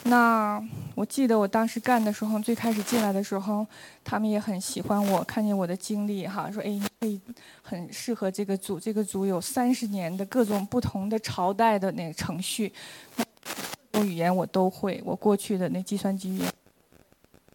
[0.02, 0.62] 那
[0.94, 3.66] 我记得我当时干的时候，最开始进来的时候，
[4.04, 7.18] 他们也很喜欢我，看见我的经历哈，说哎，你可以
[7.62, 12.70] 很适合这个组，这个组有三十年的各种不同的朝代的那个程序，
[13.92, 16.52] 种语言我都会，我过去的那计算机语言，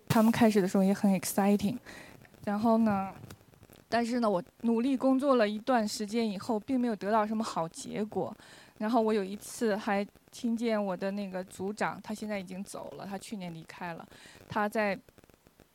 [0.08, 1.78] 他们开始的时候也很 exciting，
[2.44, 3.10] 然后呢。
[3.94, 8.36] 但是呢，我努力工作了一段时间以后，并没有得到什么好结果。
[8.80, 14.04] 然后我有一次还听见我的那个组长，他现在已经走了，他去年离开了。
[14.50, 15.00] 他在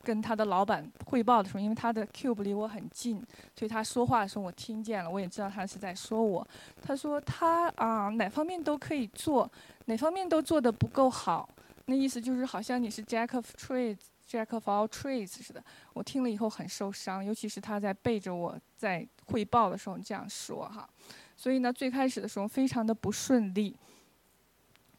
[0.03, 3.23] 跟他的老板汇报的时候，因为他的 cube 离我很近，
[3.55, 6.45] 所以他说话的时候我听见了，我也知道他是在说我。
[6.81, 9.49] 他说他啊，哪方面都可以做，
[9.85, 11.47] 哪方面都做得不够好。
[11.85, 13.95] 那意思就是好像你是 Jack of trades。
[14.29, 15.63] Jack of all trades 似的，
[15.93, 20.87] 我听了以后很受伤，尤其是他在背着我在汇报的时候这样说哈，
[21.35, 23.75] 所以呢，最开始的时候非常的不顺利。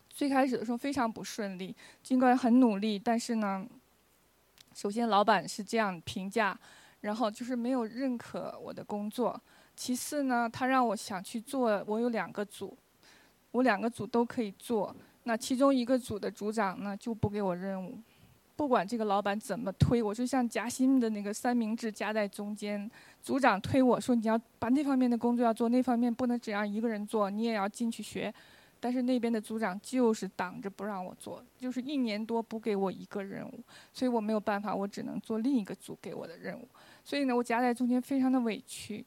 [0.09, 3.65] 最开始的时候非常不顺利，尽管很努力，但是呢，
[4.75, 6.59] 首先老板是这样评价，
[7.01, 9.41] 然后就是没有认可我的工作。
[9.77, 12.77] 其次呢，他让我想去做，我有两个组，
[13.53, 14.95] 我两个组都可以做。
[15.23, 17.99] 那其中一个组的组长呢就不给我任务，
[18.61, 22.91] 不管这个老板怎么推，我就像夹心的那个三明治夹在中间。
[23.23, 28.31] 组长推我说你要把那方面的工作要做，那方面不能只让一个人做，你也要进去学。
[28.79, 36.69] 但是那边的组长就是挡着不让我做，就是一年多不给我一个任务，所以我没有办法，我只能做另一个组给我的任务。
[37.03, 39.03] 所以呢，我夹在中间非常的委屈。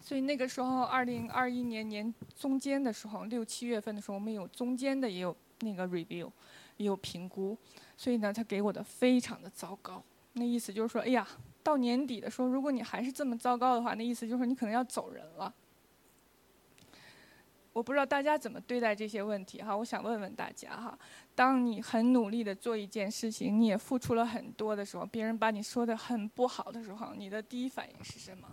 [0.00, 6.30] 所以那个时候，二零二一年年中间的时候，六七月份的时候，我们有中间的也有那个 review，
[6.76, 7.56] 也有评估。
[7.96, 10.02] 所以呢，他给我的非常的糟糕。
[10.34, 11.26] 那意思就是说，哎呀，
[11.62, 15.52] 到年底的时候，如果你还是这么糟糕的话，那意思就是说你可能要走人了。
[17.72, 20.98] 我不知道大家怎么对待这些问题哈，我想问问大家哈，
[21.34, 28.48] 当你很努力的做一件事情，你也付出了很多的时候，别人把你说的很不好的时候，你的第一反应是什么？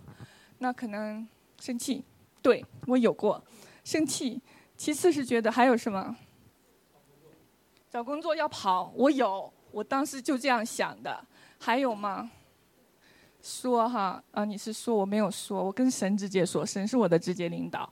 [0.58, 1.26] 那可能
[1.58, 2.04] 生气，
[2.42, 3.42] 对我有过
[3.82, 4.40] 生气。
[4.76, 6.14] 其次是觉得还有什么？
[7.94, 11.24] 找工作要跑，我有，我当时就这样想的。
[11.60, 12.28] 还有吗？
[13.40, 17.88] 说哈啊，你是说我没有说，我跟神直接说，神是我的直接领导。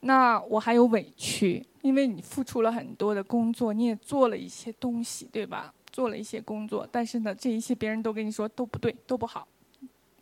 [0.00, 5.70] 那我还有委屈，因为你付出了很多的工作，你也做了一些东西，对吧？
[5.92, 9.46] 做了一些工作，但是呢，这一些别人都跟你说都不对，都不好，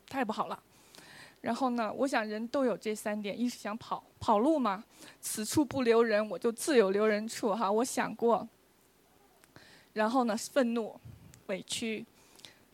[0.08, 0.60] 太不好了。
[1.40, 4.82] 然后呢，我想人都有这三点：一是想跑跑路嘛，
[5.20, 7.70] 此处不留人，我就自有留人处哈。
[7.70, 8.48] 我想过。
[9.94, 10.94] 然后呢，愤怒、
[11.46, 12.04] 委屈，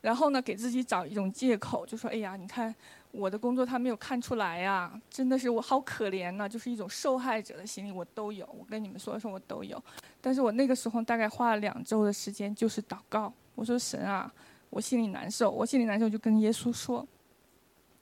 [0.01, 2.75] 然后呢，给自己找一种借口，就说：哎呀，你看。
[3.13, 8.49] 我的工作他没有看出来呀，真的是我好可怜呐，就是一种受害者的心理，我都有。
[8.57, 9.83] 我跟你们说说，我都有。
[10.21, 13.33] 但是我那个时候大概花了两周的时间，就是祷告。
[13.57, 14.33] 我说神啊，
[14.69, 17.05] 我心里难受，我心里难受就跟耶稣说，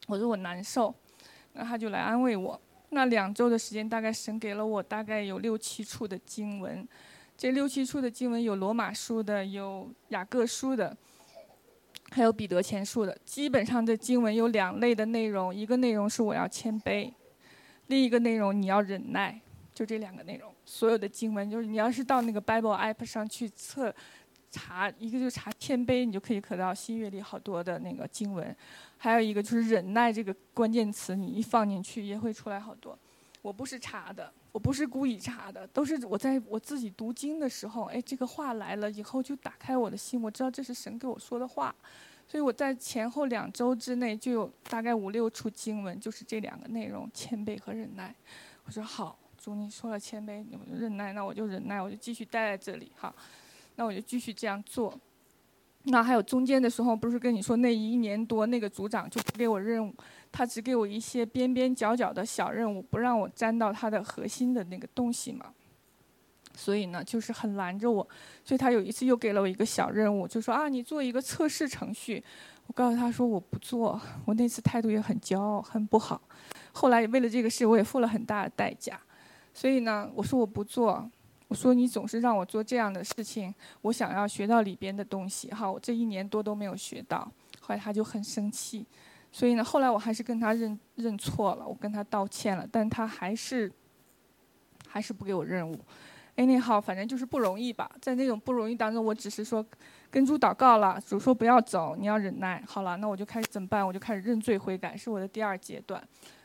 [0.08, 0.94] 我说我难受，
[1.54, 2.60] 那他就来安慰我。
[2.90, 6.86] 那两周的时间，大概神给了我大概有六七处的经文，
[7.38, 10.94] 这六七处的经文有罗马书的，有雅各书的。
[12.10, 17.12] 还有彼得前书的，基本上的经文有两类的内容，一个内容是我要谦卑，
[17.86, 19.40] 另一个内容你要忍耐，
[19.72, 20.52] 就这两个内容。
[20.64, 23.94] 所有的经文就是你要是到那个 Bible App 上去测
[24.50, 28.56] 查，一个就查谦卑，你就可以可到新约里好多的那个经文，
[28.96, 32.98] 还有一个就是忍耐这个关键词，你一放进去也会出来好多。
[33.42, 41.72] 我不是查的，我不是故意查的，都是我在我自己读经的时候，哎，这个话来了以后就打开我的心，我知道这是神给我说的话，
[42.26, 48.12] 所以我在前后两周之内就有大概五六处经文，就是这两个内容：谦卑和忍耐。
[48.64, 53.14] 我说好，主你说了谦卑，我就忍耐，那我就忍耐，我就继续待在这里哈，
[53.76, 54.98] 那我就继续这样做。
[55.90, 59.94] 那还有中间的时候，不是跟你说那一年多那个组长就不给我任务。
[60.30, 65.46] 他只给我一些边边角角的小任务，不让我沾到他的核心的那个东西嘛。
[66.54, 68.06] 所以呢，就是很拦着我。
[68.44, 72.22] 所以他有一次又给了我一个小任务，就说啊，你做一个测试程序。
[72.66, 73.98] 我告诉他说我不做。
[74.26, 76.20] 我那次态度也很骄傲，很不好。
[76.72, 79.00] 后来为了这个事，我也付了很大的代价。
[79.54, 81.10] 所以呢，我说我不做。
[81.48, 85.48] 我说你总是让我做这样的事情，我想要学到里边的东西。
[85.48, 87.20] 哈，我这一年多都没有学到。
[87.60, 88.86] 后来他就很生气。
[89.30, 93.70] 所以呢，后来我还是跟他认认错了，我跟他道歉了，但他还是
[94.86, 95.78] 还是不给我任务。
[96.36, 97.90] 哎，那好，反正就是不容易吧？
[98.00, 99.64] 在那种不容易当中，我只是说
[100.10, 102.62] 跟主祷告了，主说不要走，你要忍耐。
[102.66, 103.86] 好了，那我就开始怎么办？
[103.86, 106.02] 我就开始认罪悔改，是我的第二阶段。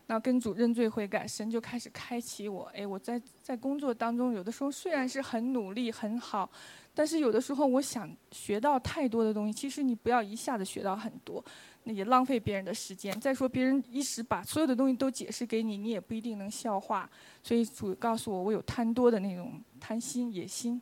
[0.07, 2.65] 那跟主认罪悔改，神就开始开启我。
[2.75, 6.49] 哎，我在在工作当中，有的时候虽然是很努力很好，
[6.93, 11.43] 但是有的时候我想学到太多的东西，其实你不要一下子学到很多。
[11.85, 13.17] 那也浪费别人的时间。
[13.19, 17.09] 再说，别人一时把所有的东西都解释给你，你也不一定能消化。
[17.41, 20.81] 所以主告诉我，我有贪多的那种贪心、野心，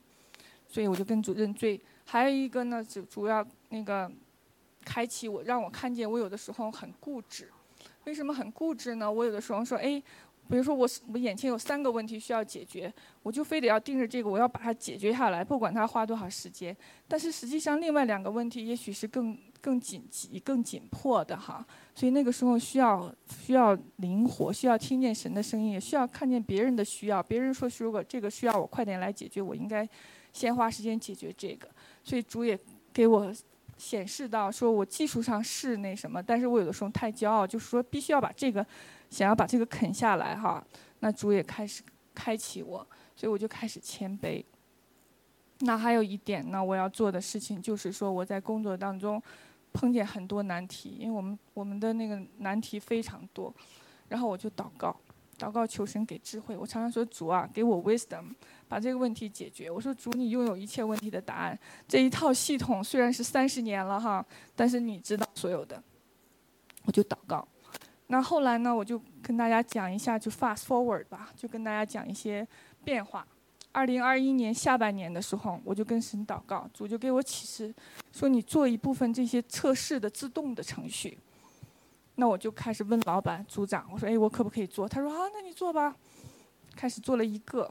[0.68, 1.80] 所以我就跟主认罪。
[2.06, 4.12] 还有一个呢，主主要那个
[4.84, 7.48] 开启我，让我看见我有的时候很固执。
[8.06, 9.12] 为什么很固执呢？
[9.12, 10.02] 我有的时候说，哎。
[10.50, 12.94] 比如说我我眼前有三个问题需要解决，
[13.24, 16.76] 我就非得要盯着这个，我要把它解决下来，不管它花多少时间。
[17.08, 27.24] 但是实际上另外两个问题也许是更更紧急、更紧迫的哈，所以那个时候需要需要灵活，需要听见神的声音，也需要看见别人的需要。
[27.24, 29.88] 别人说如果这个需要我快点来解决，我应该
[30.34, 31.70] 先花时间解决这个。
[32.04, 32.60] 所以主也
[32.92, 33.34] 给我
[33.82, 38.64] 显示到，说我技术上是那什么，但是我有的时候太骄傲，就是说必须要把这个。
[39.10, 40.66] 想要把这个啃下来哈，
[41.00, 41.84] 那主也开始
[42.16, 42.78] 开启我，
[43.14, 44.42] 所以我就开始谦卑。
[45.60, 49.22] 那还有一点呢，我要做的事情就是说，我在工作当中
[49.74, 53.54] 碰见很多难题，因为我们我们的那个难题非常多，
[54.08, 54.96] 然后我就祷告，
[55.38, 56.56] 祷告求神给智慧。
[56.56, 58.34] 我常常说主啊，给我 wisdom，
[58.72, 59.70] 把这个问题解决。
[59.70, 61.60] 我说主，你拥有一切问题的答案。
[61.90, 65.84] 这一套系统虽然是三十年了哈，但是你知道所有的。
[66.86, 67.46] 我就祷告。
[68.08, 72.48] 那后来呢，我就跟大家讲一下，就 fast forward 吧，就跟大家讲一些
[72.82, 73.28] 变化。
[73.74, 77.76] 二零二一年下半年的时候，我就跟神祷告，主就给我启示，
[78.14, 81.18] 说你做一部分这些测试的自动的程序。
[82.16, 85.94] 那我就开始问老板、组长，我说：“哎，我可不可以做？”他说：“啊，那你做吧。”
[86.74, 87.70] 开始做了一个，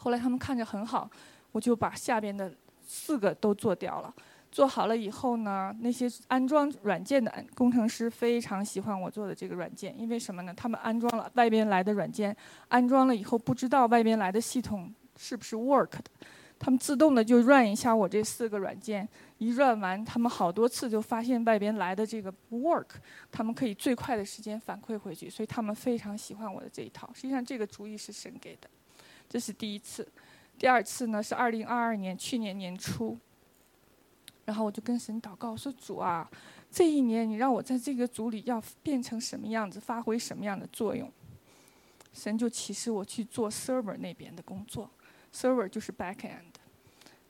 [0.00, 1.10] 后来他们看着很好，
[1.52, 4.14] 我就把下边的四个都做掉了。
[4.50, 10.52] 做好了以后呢，那些安装软件的工程师非常喜欢我做的这个软件，因为什么呢？
[10.56, 12.34] 他们安装了外边来的软件，
[12.68, 16.04] 安装了以后不知道外边来的系统是不是 work 的，
[16.58, 22.86] 他们自动的就 run 一下我这四个软件，一 run 完，他们好多次就发现外边来的这个 work，
[23.30, 27.08] 他们可以最快的时间反馈回去，所以他们非常喜欢我的这一套。
[27.14, 28.68] 实际上这个主意是神给的，
[29.30, 30.06] 这是第一次。
[30.58, 33.16] 第二次呢是二零二二年去年年初。
[34.44, 36.28] 然后我就跟神祷告说：“主啊，
[36.72, 41.08] 这一年你让我在这个组里要变成什么样子，发挥什么样的作用？”
[42.12, 44.90] 神就启示我去做 server 那边的工作
[45.32, 46.50] ，server 就是 backend。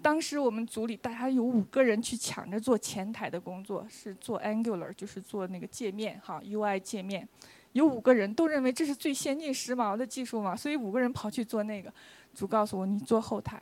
[0.01, 7.29] 当时我们组里大家有五个人去抢着做前台的工作，是做 Angular，就是做那个界面哈 UI 界面。
[7.73, 11.93] 有五个人都认为这是最先进时髦的技术嘛，所以五个人跑去做那个。
[12.33, 13.61] 主告诉我你做后台，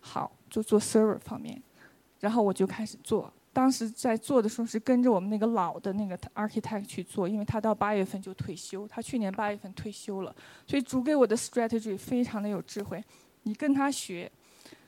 [0.00, 1.62] 好，就做 server 方面。
[2.20, 10.34] 然后我就开始做，当时在做的时候是跟着我们那个老的那个 architect 去做，因为他到八月份就退休，他去年八月份退休了，
[10.66, 13.04] 所以主给我的 strategy 非常的有智慧，
[13.42, 14.30] 你跟他学，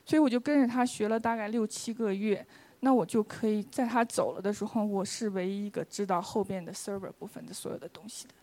[0.03, 2.43] 所以我就跟着他学了大概六七个月，
[2.85, 8.35] 那我就可以在他走了的时候，我是唯一一个知道后边的 server 部分的所有的东西的。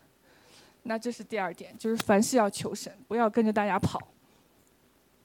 [0.81, 3.97] 那这是第二点，就是凡事要求神，不要跟着大家跑。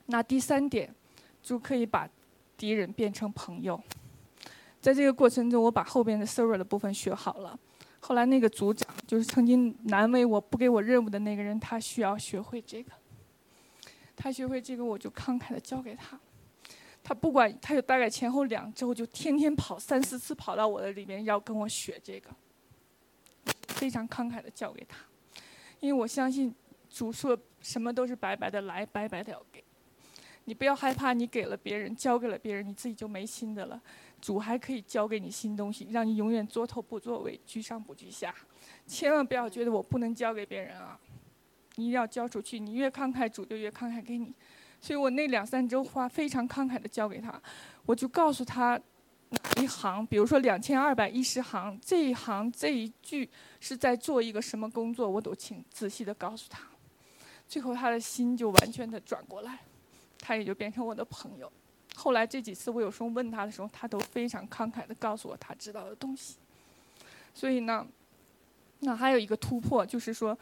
[0.07, 0.95] 那第三点，
[1.43, 2.09] 就可以把。
[2.57, 3.81] 敌人变成朋友，
[4.81, 7.57] 在这个过程中，我把后边的 server 的部分学好了。
[8.01, 12.91] 后来那个组长，就是曾经难为我不给我任务的那个人，他需要学会这个。
[14.16, 16.19] 他学会这个，我就慷慨的教给他。
[17.09, 22.29] 他不管他有大概前后两周，就天天跑三四次跑到我的里面要跟我学这个，
[23.69, 24.99] 非常慷慨的教给他。
[25.81, 26.55] 因为我相信
[26.91, 29.65] 主说什么都是白白的来，白白的要给。
[30.45, 33.81] 你不要害怕，你给了别人，交给了别人，你自己就没新的了。
[34.21, 38.35] 主还可以教给你新东西，让你永远作头不作尾，居上不居下。
[38.87, 41.01] 千万不要觉得我不能交给别人啊！
[41.77, 44.35] 你一定要交出去，你越慷慨，主就越慷慨给你。
[44.81, 47.41] 所以我那两三周花非常慷慨的交给他，
[47.87, 48.81] 我就告诉他
[49.31, 53.29] 哪一行，比如说两千二百一十行这一行这一句
[53.61, 56.62] 是在做一个什么工作，我都请仔细的告诉他。
[57.49, 59.59] 最后他的心就完全的转过来。
[60.20, 61.51] 他也就变成我的朋友。
[61.95, 66.35] 后来这几次我有时候问他的时候，他都非常慷慨的告诉我他知道的东西。
[67.33, 67.87] 所以呢，
[68.81, 70.37] 那还有一个突破就是说，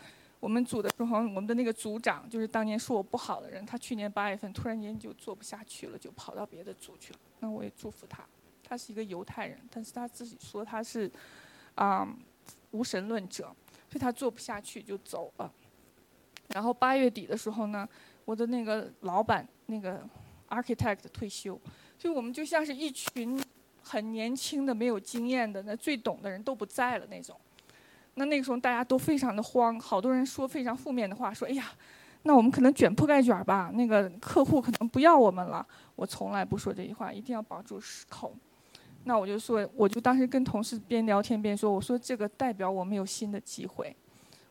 [0.46, 7.18] 我们组的时候，我们的那个组长就是当年说我不好的人，他去年八月份突然间就做不下去了，就跑到别的组去了。
[7.40, 8.24] 那我也祝福他。
[8.62, 11.10] 他是一个犹太人，但是他自己说他是
[11.74, 12.08] 啊
[12.70, 13.46] 无神论者，
[13.90, 15.52] 所以他做不下去就走了。
[16.50, 17.88] 然后八月底的时候呢。
[18.24, 20.04] 我的那个老板，那个
[20.48, 21.60] architect 退休，
[21.96, 23.40] 所以我们就像是一群
[23.80, 27.36] 很年轻的、没有经验的、那最懂的人都不在了那种。
[28.16, 31.70] 那那个时候大家都非常的慌，好多人说非常负面的话，说：“哎呀，
[32.24, 38.34] 那我们可能卷铺盖卷吧，那个客户可能不要我们了。”我从来不说这句话，一定要保住口。
[39.04, 43.94] 那我就说，我就当时跟同事边聊天边说：“我说这个代表我们有新的机会。”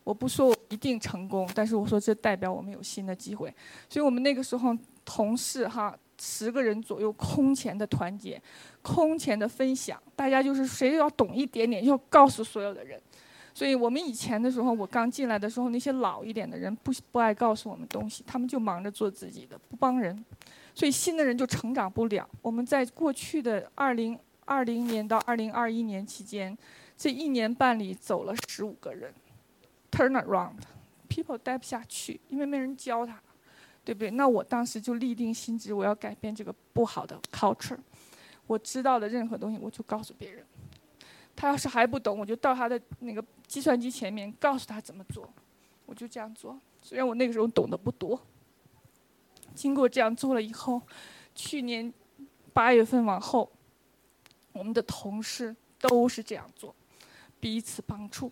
[0.05, 3.51] 我不说我一定成功，但是我说这代表我们有新的机会，
[3.89, 8.39] 所以我们那个时候同事哈十个人左右空前的团结，
[8.83, 13.01] 空前的分享，大家就是谁要懂一点点，要告诉所有的人。
[13.55, 20.25] 所以我们以前的时候，我刚进来的时候，那些老一点的人不不爱告诉我们东西，他们就忙着做自己的，不帮人，
[20.73, 22.29] 所以新的人就成长不了。
[22.41, 26.55] 我们在过去的二零二零年到二零二一年期间，
[26.97, 29.13] 这一年半里走了十五个人。
[29.89, 33.17] Turn around，people 待不下去，因为没人教他，
[33.85, 34.11] 对不对？
[34.11, 37.79] 那我当时就立定心志，我要改变这个不好的 culture。
[38.47, 40.43] 我知道的任何东西，我就告诉别人。
[41.35, 45.27] 他要是还不懂，我就到他的那个计算机前面，告诉他怎么做。
[45.85, 48.19] 我就这样做，虽然我那个时候懂得不多。
[49.53, 50.81] 经过这样做了以后，
[51.35, 51.93] 去年
[52.51, 53.51] 八月份往后，
[54.51, 56.73] 我们的同事都是这样做，
[57.39, 58.31] 彼此帮助。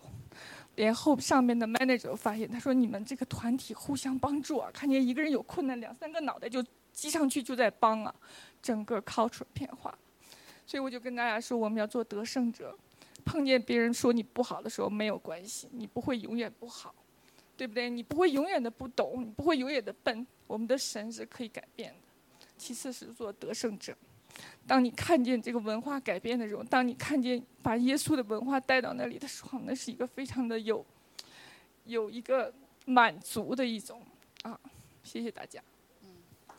[0.74, 6.60] 连后上面的 manager 发现，他说：“你们这个团体互相帮助啊，看见一个人有困难，两三个脑袋就
[6.92, 8.12] 击上去就在帮啊，
[8.60, 9.96] 整个 culture 变化。”
[10.66, 12.76] 所以我就跟大家说，我们要做得胜者。
[13.24, 16.94] 碰见别人说你不好的时候没有关系，你不会永远不好，
[17.56, 17.88] 对不对？
[17.88, 20.26] 你不会永远的不懂，你不会永远的笨。
[20.46, 21.96] 我们的神是可以改变的。
[22.56, 23.96] 其次是做得胜者。
[24.66, 30.84] 当你看见这个文化改变的时候，当你看见把耶稣的文化带到那里的时候，那是一个非常的有，
[31.84, 32.52] 有一个
[32.84, 34.02] 满足的一种
[34.42, 34.58] 啊。
[35.02, 35.60] 谢谢大家。
[36.02, 36.08] 嗯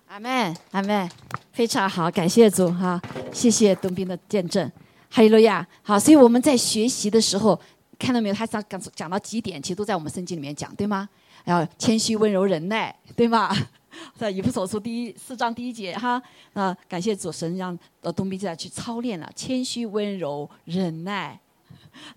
[0.07, 1.09] 阿门，阿门，
[1.51, 3.01] 非常好，感谢主哈，
[3.33, 4.71] 谢谢东兵的见证，
[5.09, 5.67] 哈利路亚。
[5.81, 7.59] 好，所以我们在学习的时候，
[7.97, 8.35] 看到没有？
[8.35, 11.07] 他讲讲讲到几点，其实都在我们圣经里面讲，对吗？
[11.43, 13.55] 然后谦虚、温柔、忍耐，对吗？
[14.17, 16.21] 在以弗所书第一四章第一节哈，
[16.53, 21.39] 啊，感谢主神让呃东兵在去操练了谦虚、温柔、忍耐，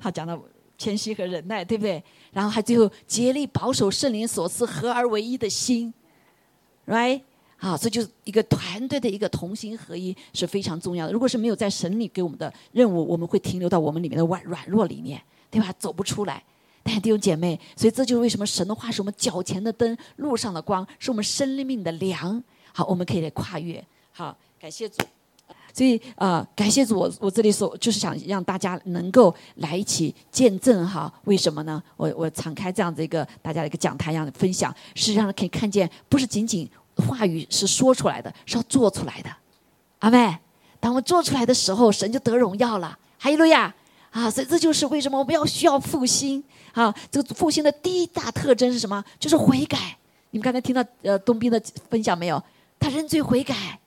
[0.00, 0.40] 他讲到
[0.76, 2.02] 谦虚和忍耐，对不对？
[2.32, 5.94] 然后还最后竭力保守圣灵所赐合而为一的心
[6.86, 7.20] ，right？
[7.58, 11.12] 啊，这就是一个团队的一个同心合一是非常重要的。
[11.12, 15.74] 如果是没有在神里给我们的任务，我们会停留到我们里面的软软弱里面，对吧？
[15.78, 16.42] 走不出来。
[16.84, 22.42] 但弟兄姐妹，所以这就是为什么神的话是我们脚前的灯，路上的光，是我们生命的粮。
[22.72, 23.84] 好，我们可以来跨越。
[24.12, 25.02] 好，感谢主。
[25.74, 31.12] 所以啊，感谢主，我我这里说就是想让大家能够来一起见证哈。
[31.24, 31.82] 为什么呢？
[31.96, 36.68] 我我敞开这样的一个大家的一个讲台一样的分享，是让人可以看见，不是仅仅。
[37.02, 39.30] 话语是说出来的，是要做出来的，
[40.00, 40.38] 阿妹。
[40.80, 42.96] 当我们做出来的时候，神就得荣耀了。
[43.18, 43.74] 哈利路亚
[44.12, 44.30] 啊！
[44.30, 46.40] 所以这就是为什么我们要需要复兴
[46.72, 46.94] 啊。
[47.10, 49.04] 这个复兴的第一大特征是什么？
[49.18, 49.98] 就是悔改。
[50.30, 52.40] 你们刚才听到呃东斌的分享没有？
[52.78, 53.80] 他认罪悔改，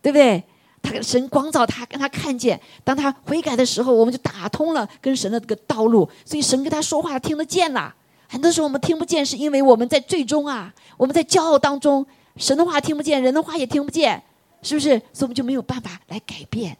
[0.00, 0.40] 对不对？
[0.80, 2.60] 他神光照他，跟他看见。
[2.84, 6.08] 当他悔改的时候，我们就打通了跟神的这个道路。
[6.24, 7.92] 所以神跟他说话，听得见了。
[8.28, 12.06] 很多时候我们听不见，是因为我们在最终啊，我们在骄傲当中。
[12.38, 14.22] 神的话听不见，人的话也听不见，
[14.62, 14.90] 是不是？
[15.12, 16.76] 所以我们就没有办法来改变。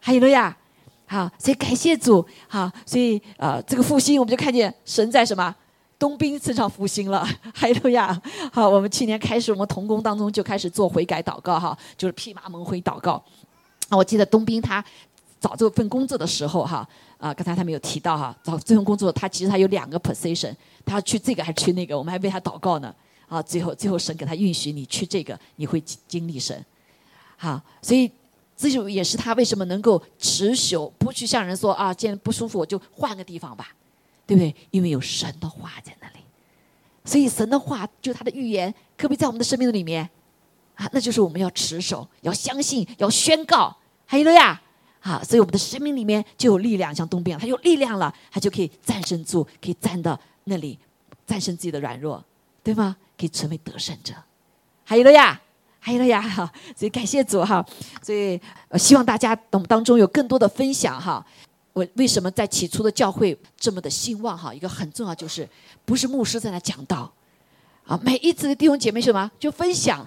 [0.00, 0.56] 还有路亚，
[1.06, 5.54] 好，所以感谢主，好，所以呃，这个复兴我们就看见神在什么
[5.98, 7.26] 东滨市场复兴了。
[7.54, 8.20] 还有呀，
[8.52, 13.12] 好，我们去年开始，我们童工当中就开始做悔改祷告，哈，就是披麻蒙灰祷告。
[13.88, 14.84] 啊，我记得东兵他
[15.40, 16.86] 找这份工作的时候，哈，
[17.18, 22.94] 啊，刚才他没有提到哈，找这份工作他其实他有两个 position，他要去这个还是去那个，我们还为他祷告呢。
[23.28, 26.64] 啊，最后最后神给他允许你去这个，你会经历神，
[27.36, 28.10] 好，所以
[28.56, 33.74] 这就也是他为什么能够持久，不去向人说啊，今天不舒服我就换个地方吧，
[34.26, 34.54] 对不对？
[34.70, 36.18] 因为有神的话在那里，
[37.04, 40.08] 所以神的话就他的预言，可不可以在我们的生命里面？
[40.76, 40.88] 啊？
[40.92, 44.60] 那就是我们要持守，要相信，要宣告，还有了呀，
[45.00, 50.78] 啊，所以我们的生命里面就有力量，像东边，他有力量了，他就可以战胜住，可以站到那里，
[51.26, 52.24] 战胜自己的软弱，
[52.64, 52.96] 对吗？
[53.16, 54.12] 可以成为得胜者，
[54.82, 55.40] 还有了呀，
[55.78, 56.52] 还有了呀，哈！
[56.74, 57.64] 所以感谢主哈，
[58.02, 58.40] 所以
[58.76, 61.24] 希望大家当当中有更多的分享哈。
[61.72, 64.52] 我为什么在起初的教会这么的兴旺哈？
[64.52, 65.48] 一个很重要就是，
[65.84, 67.12] 不是牧师在那讲道，
[67.86, 70.04] 啊，每一次的弟兄姐妹什么就分享，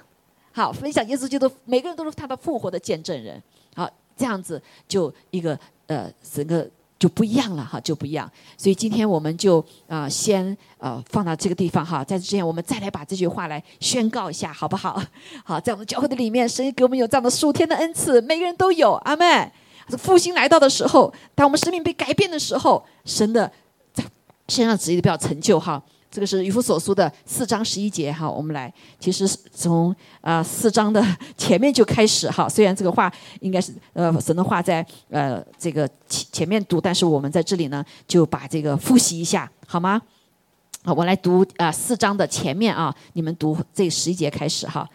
[0.51, 3.41] 好，分享耶稣基督，每个人都是他的复活的见证人，
[3.73, 6.69] 好，这样子就一个呃整个。
[6.99, 8.29] 就不一样了哈，就不一样。
[8.57, 12.03] 所以今天我们就啊，先呃放到这个地方哈。
[12.03, 15.01] 在这之前，我们再来把这句话来宣告一下，好不好？
[15.45, 18.93] 好，在我们教会的里面，神给我们有这样的数天的恩赐，每个人都有。
[19.05, 19.51] 阿门。
[19.97, 23.49] 复兴来到的时候，当我们生命被改变的时候，神的
[23.93, 24.03] 在
[24.49, 25.81] 身上旨意的比较成就哈。
[26.09, 31.05] 这个是渔夫所书的四章十一节哈，我们来，其实从啊四章的
[31.37, 32.47] 前面就开始哈。
[32.47, 40.01] 虽然这个话应该是呃神的话在呃这个前前面读，但是我们在这里呢就把这个复习一下好吗？
[40.83, 44.87] 好，我来读啊四章的前面啊，你们读这十一节开始哈。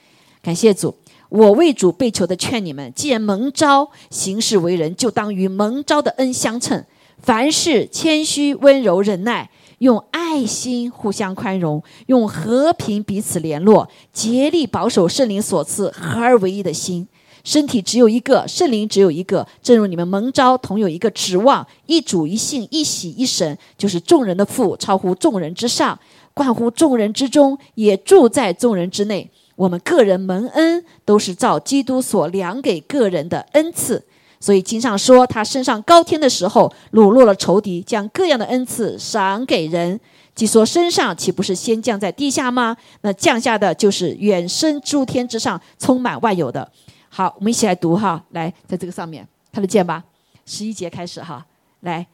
[0.43, 0.93] 感谢主，
[1.29, 6.83] 我为主被求的劝你们，既然蒙召行事为人，就当与蒙召的恩相称，
[7.19, 9.51] 凡事谦虚温柔忍耐。
[9.83, 17.09] 用爱心互相宽容，用和平彼此联络，竭力保守圣灵所赐合而为一的心。
[17.43, 19.45] 身体只有一个，圣灵只有一个。
[19.61, 25.99] 正如你们蒙召同有一个指望，一主一信一喜一神，就是众人的父，超乎众人之上，
[26.33, 29.29] 冠乎众人之中，也住在众人之内。
[29.57, 34.05] 我们个人蒙恩，都是照基督所量给个人的恩赐。
[34.43, 40.01] 所以经上说，他升上高天的时候，掳落了仇敌，将各样的恩赐赏给人。
[40.35, 42.77] 即说身上岂不是先降在地下吗？
[43.03, 46.69] 那降下的就是远升诸天之上，充满万有的。
[47.09, 50.03] 好，我们一起来读哈，来，在这个上面看得见吧？
[50.45, 51.47] 十一节开始哈，
[51.83, 52.05] 来，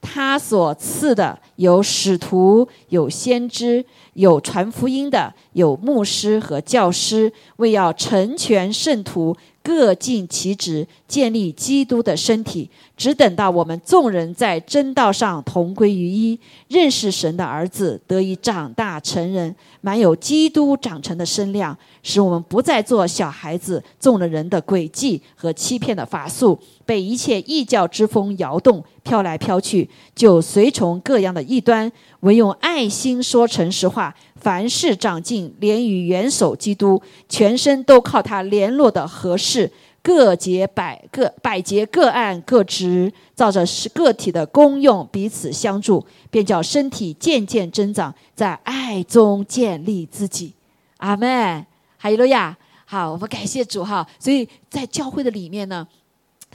[0.00, 9.36] 他所赐的有使徒，有先知，有传福音的，有牧师和教师，为要成全圣徒。
[9.68, 31.90] 各尽其职，建立基督的身体，只等到我们众人在真道上同归于一，认识神的儿子，得以长大成人，满有基督长成的身量，使我们不再做小孩子，中了人的诡计和欺骗的法术，被一切异教之风摇动，飘来飘去，就随从各样的异端，
[32.20, 34.12] 唯用爱心说诚实话。
[34.34, 39.68] 凡事长进，连与元首基督，全身都靠他联络的合适，
[40.08, 50.54] 各节百各百节各按各职，照着是个体的功用彼此相助，便叫身体渐渐增长，在爱中建立自己。
[50.96, 51.62] 阿门。
[51.98, 52.56] 哈利路亚。
[52.86, 54.08] 好，我们感谢主哈。
[54.18, 55.86] 所以在教会的里面呢，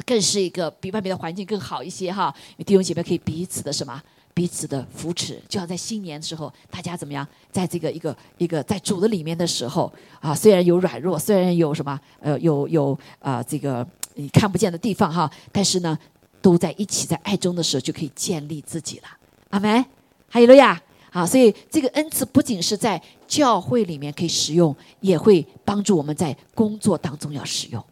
[0.04, 2.34] 更是一个比外面的环境更好一些哈。
[2.66, 4.02] 弟兄姐妹可以彼此的什么？
[4.34, 7.28] 彼此的扶持，就像在新年的时候，大家怎么样？
[7.52, 15.96] 在这个一个一个在主的里面的时候啊，虽然有软弱，虽然有什么呃有有啊这个你看不见的地方哈，但是呢，
[16.42, 19.06] 都在一起在爱中的时候就可以建立自己了。
[19.52, 19.86] 阿门，
[20.28, 20.82] 还有了呀，
[21.12, 27.84] 好，所以这个恩赐不仅是在教会里面可以使用，也会帮助我们在工作当中要使用。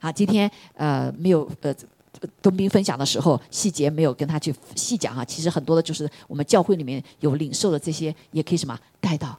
[0.00, 1.72] 好，今天呃没有呃。
[2.42, 5.24] 东兵分享的时候，细节没有跟他去细讲啊。
[5.24, 9.38] 其实很多的就是我们教会里面有领受的这些，也可以什么带到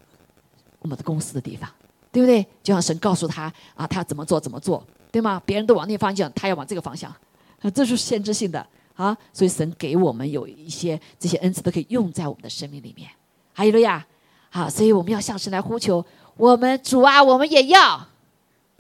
[0.80, 1.70] 我们的公司的地方，
[2.12, 2.46] 对不对？
[2.64, 5.42] 就像神告诉他啊，他要怎么做怎么做，对吗？
[5.46, 7.14] 别人都往那方向，他要往这个方向，
[7.62, 8.66] 啊，这是先知性的
[8.96, 9.18] 啊。
[9.34, 13.10] 所以神给我们有一些这些恩赐都可以用在我们的生命里面。
[13.54, 14.06] 还有了呀，
[14.50, 16.06] 好，所以我们要向神来呼求，
[16.36, 18.08] 我们主啊，我们也要，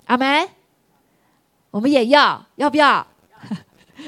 [0.05, 0.47] 阿门，
[1.71, 3.05] 我们也要，要不要？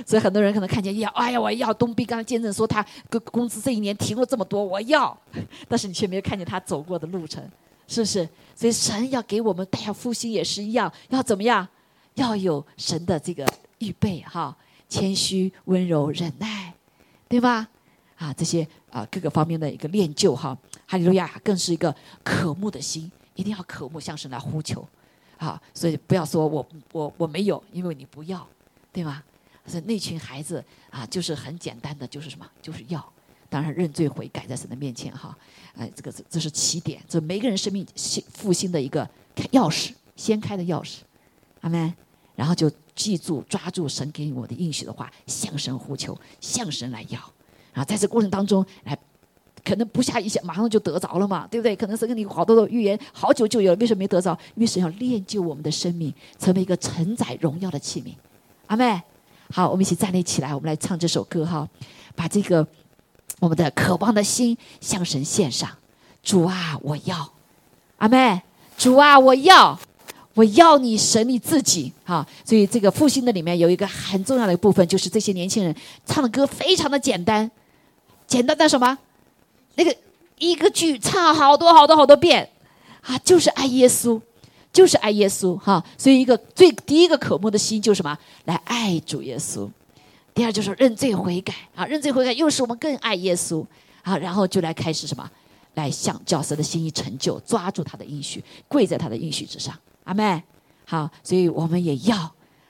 [0.06, 2.06] 所以很多人可能看见要，哎呀，我要东壁。
[2.06, 5.18] 刚刚见证说他工工资这一年提了这么多，我要，
[5.68, 7.44] 但是你却没有看见他走过的路程，
[7.88, 8.28] 是不是？
[8.56, 11.68] 所以神要给我们带要复兴也是一样，要怎么样？
[12.16, 13.46] 要有神的这个
[13.78, 14.56] 预备哈，
[14.90, 16.74] 谦虚、温柔、忍耐，
[17.28, 17.68] 对吧？
[18.18, 20.58] 啊，这些啊各个方面的一个练就哈。
[20.86, 24.86] 哈利路亚，更是一个渴慕的心，一定要渴慕向神来呼求，
[25.38, 28.46] 啊，所以不要说我我我没有，因为你不要，
[28.92, 29.24] 对吗？
[29.70, 33.14] 是那群孩子啊，就是很简单的，就是什么，就是要，
[33.50, 35.38] 当然认罪悔改在神的面前哈，
[35.78, 37.86] 哎，这个这这是起点，这每个人生命
[38.34, 39.08] 复兴的一个
[39.52, 41.00] 钥匙，掀开的钥匙，
[41.62, 41.94] 阿门。
[42.36, 47.20] 然后就记住抓住神给我的应许的话，向神呼求，向神来要，
[47.74, 48.98] 然后在这过程当中，哎，
[49.62, 51.76] 可能不下一下马上就得着了嘛，对不对？
[51.76, 54.32] 可能是跟你好多的预言好久就有了，为什么没得着？
[54.56, 58.14] 因为神要练就我们的生命，成为一个承载荣耀的器皿，
[58.68, 59.02] 阿妹。
[59.52, 61.68] 好，我们一起站立起来，我们来唱这首歌哈，
[62.16, 62.66] 把这个
[63.40, 65.70] 我们的渴望的心向神献上。
[66.22, 67.32] 主啊，我要，
[67.98, 68.42] 阿妹，
[68.78, 69.80] 主啊，我要，
[70.36, 72.28] 我要你神你自己哈。
[72.46, 75.76] 所以这个复兴的里面有一个很重要的一部分，就是这些年轻人
[76.06, 77.50] 唱的歌非常的简单，
[78.28, 78.98] 简单的什么？
[79.76, 79.96] 那个
[80.38, 82.50] 一个句唱好多好多好多遍
[83.02, 84.22] 啊，就是爱耶稣。
[84.72, 88.18] 就是爱耶稣哈，所以一个最第一个渴慕的心就是什么？
[88.46, 89.70] 来爱主耶稣。
[90.34, 93.66] 第二就是认罪悔改啊，认罪悔改又是我们更爱耶稣
[94.04, 95.30] 啊，然后就来开始什么？
[95.76, 99.78] 来向教师的心意成就，抓住他的应许，跪在他的应许之上。
[100.04, 100.42] 阿妹，
[100.86, 102.18] 好，所以我们也要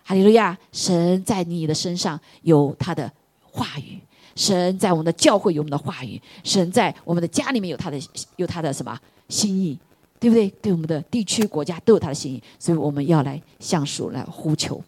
[0.03, 0.57] 哈利路亚！
[0.71, 3.99] 神在你的身上有他的话语，
[4.35, 7.99] 神在我们的教会有我们的话语，神在我们的家里面有他的
[8.35, 8.97] 有他的什么
[9.29, 9.77] 心意？
[10.19, 10.49] 对不对？
[10.61, 14.83] 对我们的地区、国家都有他的心意，所以我们要来向主来呼求、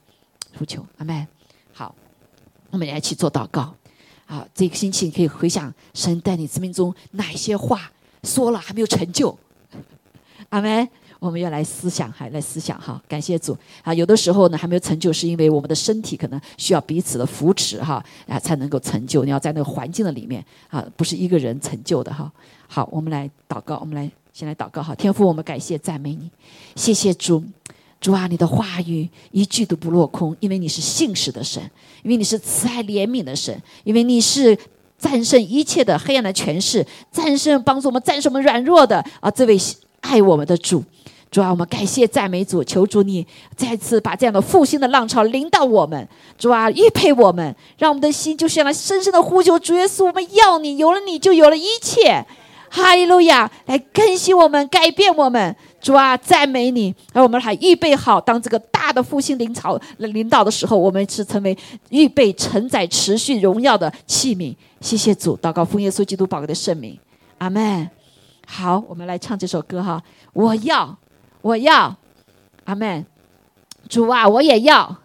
[0.58, 0.86] 呼求。
[0.98, 1.28] 阿门。
[1.72, 1.96] 好，
[2.70, 3.74] 我们来一起做祷告。
[4.26, 7.92] 好，这个星期你可以回想神在你生命中哪些话
[8.24, 9.38] 说了还没有成就。
[10.50, 10.88] 阿门。
[11.20, 13.00] 我们要来思想，还来思想哈。
[13.08, 13.94] 感谢主啊！
[13.94, 19.24] 有的时候呢还没有成就，是因为我们的身体可能需要彼此的扶持哈啊，才能够成就。
[19.24, 22.32] 你要在那个环境的里面啊，不是一个人成就的哈。
[22.68, 24.12] 好，我们来祷告，我们来。
[24.34, 26.30] 先来祷告哈，天父，我们感谢赞美你，
[26.76, 27.44] 谢谢主，
[28.00, 31.62] 主啊，你的话语一句都不落空，因为你是信实的神，
[32.02, 34.58] 因为你是慈爱怜悯的神，因为你是
[34.98, 39.58] 战胜一切的黑暗的权势，战胜帮助我们战胜我们软弱的啊，这位
[40.00, 40.82] 爱我们的主，
[41.30, 43.28] 主啊，我们感谢赞美主，求主你
[43.58, 46.08] 再次把这样的复兴的浪潮临到我们，
[46.38, 52.26] 主啊，预配我们，让我们的心就像那深深的呼求主耶稣，我们要你，有了你就有了一切。
[52.74, 53.52] 哈利路亚！
[53.66, 55.54] 来更新我们，改变我们。
[55.82, 56.96] 主啊，赞美你！
[57.12, 61.58] 而我们还预备好，当这个大的复兴领导领导的时候，我们是成为
[61.90, 64.56] 预备承载持续荣耀的器皿。
[64.80, 66.98] 谢谢主，祷告奉耶稣基督宝贵的圣名，
[67.40, 67.90] 阿门。
[68.48, 70.02] 好，我们来唱这首歌哈！
[70.32, 70.98] 我要，
[71.42, 71.94] 我要，
[72.64, 73.06] 阿门。
[73.90, 74.96] 主啊，我也要。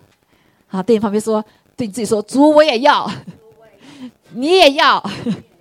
[0.69, 1.45] 好，对你旁边说，
[1.77, 3.11] 对你自己说，主我也要，
[4.35, 5.03] 你也要，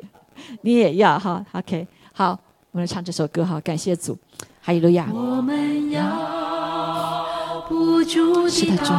[0.62, 1.44] 你也要哈。
[1.54, 1.88] OK，
[2.18, 2.30] 好，
[2.72, 4.18] 我们来唱这首歌哈，感谢主。
[4.62, 5.06] 哈利路亚！
[8.50, 8.94] 是的，主，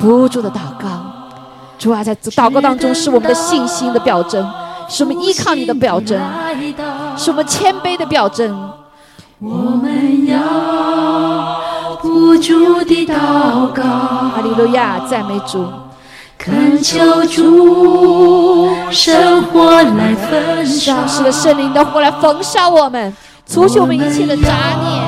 [0.00, 0.88] 不住的祷告，
[1.78, 4.44] 主啊，在祷告当中是我们的信心的表征，
[4.88, 6.20] 是我们依靠你的表征，
[7.16, 8.72] 是我们谦卑的表征。
[9.38, 15.64] 我们要不住的祷告，哈利路亚，赞美主，
[16.42, 23.14] 恳求主圣火来焚烧，是的，圣灵的火来焚烧我们。
[23.46, 25.02] 除去我们一切的杂念，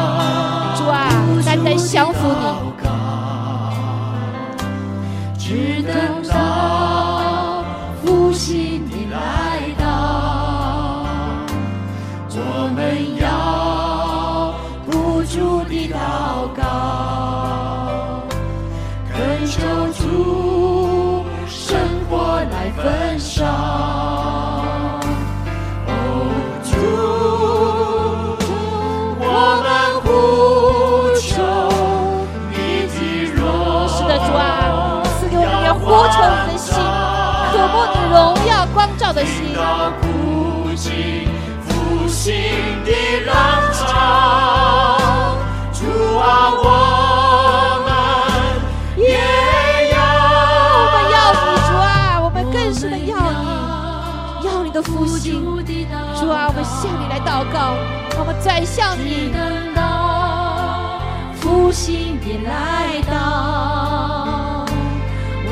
[56.83, 57.76] 向你来祷告，
[58.18, 59.30] 我们转向你。
[59.33, 60.99] 等到
[61.37, 64.66] 复兴的来到。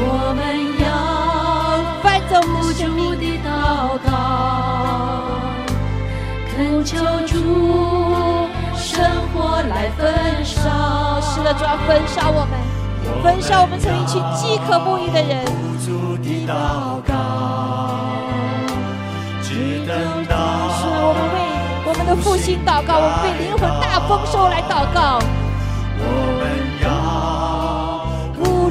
[0.03, 0.43] 我们
[0.83, 0.85] 要
[2.03, 2.83] 翻走不住
[3.15, 3.49] 的祷
[4.05, 4.11] 告，
[6.57, 7.33] 恳求主
[8.75, 8.99] 生
[9.33, 12.59] 活来焚烧，是的，主要焚烧我们，
[13.23, 15.47] 焚烧我们成一群饥渴沐浴的人。
[19.91, 21.37] 是我们为
[21.87, 25.19] 我们的复兴祷告，我们为灵魂大丰收来祷告。
[25.99, 26.05] 我
[26.39, 26.43] 们
[26.83, 26.89] 要。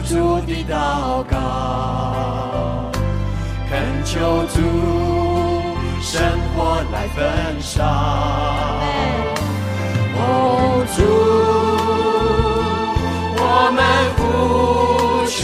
[0.01, 1.36] 主的祷告，
[3.70, 3.72] 恳
[4.03, 4.15] 求
[4.47, 4.55] 主
[6.01, 6.20] 生
[6.55, 7.17] 活来焚
[7.61, 7.84] 烧。
[10.15, 10.24] 哦，
[10.95, 10.97] 主，
[13.38, 13.43] 我
[13.76, 13.78] 们
[14.17, 14.20] 呼
[15.28, 15.38] 求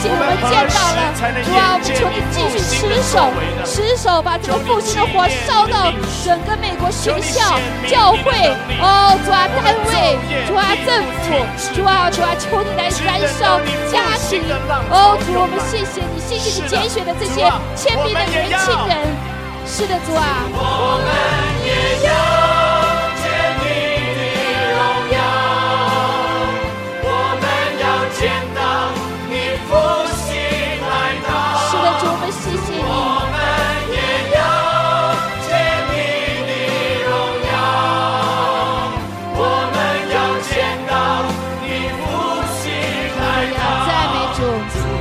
[0.00, 1.10] 谢我们见到了，
[1.42, 3.26] 主啊，我们求你继续持守，
[3.66, 5.90] 持守把这个复兴的火烧到
[6.24, 7.58] 整个美国学校、
[7.90, 11.34] 教会，哦，主啊，单位，主啊，政府，
[11.74, 13.58] 主啊，主啊，求你来燃烧
[13.90, 14.40] 家庭，
[14.90, 19.02] 哦，主，我们谢谢你，谢谢你拣选的这些谦卑的年轻人，
[19.66, 20.46] 是的，主啊，
[44.40, 44.97] 我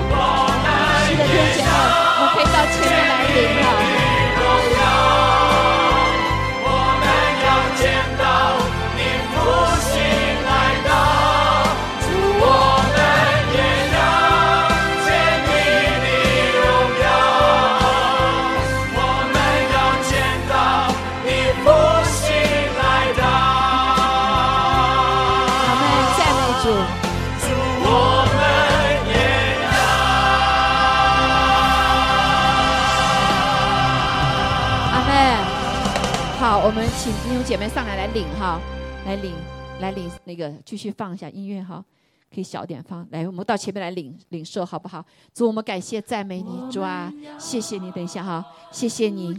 [38.18, 38.59] 领哈，
[39.05, 39.36] 来领
[39.80, 41.86] 来领那个继续放一下音乐哈，
[42.34, 43.07] 可以小点放。
[43.11, 45.05] 来，我们到前面来领领受好不好？
[45.36, 47.91] 主，我们感谢赞美你，主啊，谢谢你。
[47.91, 49.38] 等一下哈，谢谢你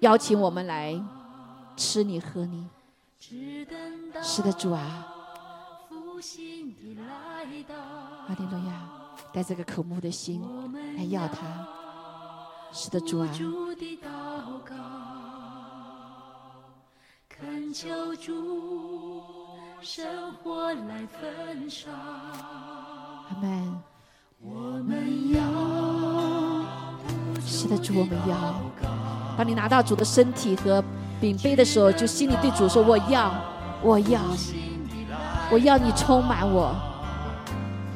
[0.00, 0.94] 邀请我们来
[1.74, 2.66] 吃你喝你。
[4.22, 5.06] 是的，主啊。
[8.28, 8.90] 阿利路亚，
[9.32, 10.42] 带这个渴慕的心
[10.98, 11.66] 来要他。
[12.72, 13.28] 是的，主啊。
[17.44, 19.20] 恳求主，
[19.80, 21.90] 生活来焚烧。
[21.90, 23.82] 阿门。
[24.40, 25.40] 我们要，
[27.44, 28.36] 是的，主，我们要。
[29.36, 30.84] 当你拿到主的身体和
[31.20, 33.34] 饼杯的时候，就心里对主说：“我要，
[33.82, 34.20] 我要，
[35.50, 36.72] 我要你充满我，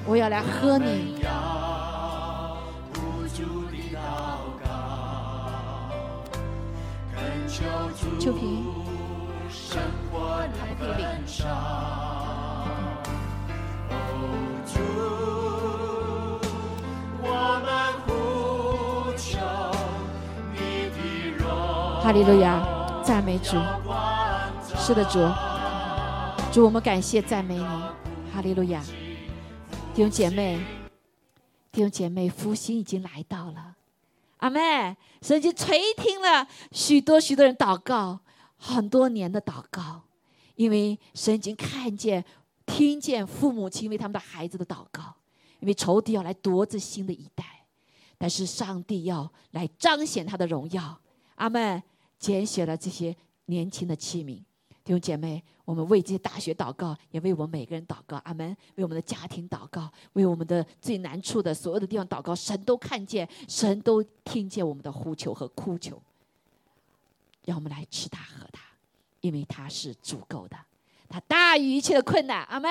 [0.06, 1.24] 我要来喝你。”
[9.68, 11.06] 秋萍。
[22.00, 23.56] 哈利路亚，赞美主。
[24.76, 25.18] 是的，主，
[26.52, 27.64] 主，我们感谢赞美你。
[28.32, 28.80] 哈利路亚，
[29.92, 30.60] 弟兄姐妹，
[31.72, 33.74] 弟兄姐妹，复兴已经来到了。
[34.36, 38.20] 阿妹，神已经垂听了许多许多人祷告。
[38.56, 40.02] 很多年的祷告，
[40.54, 42.24] 因为神已经看见、
[42.64, 45.14] 听见父母亲为他们的孩子的祷告，
[45.60, 47.44] 因为仇敌要来夺这新的一代，
[48.18, 51.00] 但是上帝要来彰显他的荣耀。
[51.36, 51.82] 阿门！
[52.18, 54.42] 拣选了这些年轻的器皿，
[54.82, 58.16] 弟兄姐妹，我们为这些大学祷告，也为我们每个人祷告。
[58.24, 58.56] 阿门！
[58.76, 62.34] 为我们的家庭祷告，为我们的最难处的所有的地方祷告。
[62.34, 66.02] 神都看见，神都听见我们的呼求和哭求。
[67.46, 68.60] 让我们来吃它喝它，
[69.22, 70.56] 因为它是足够的，
[71.08, 72.44] 它大于一切的困难。
[72.44, 72.68] 阿妹，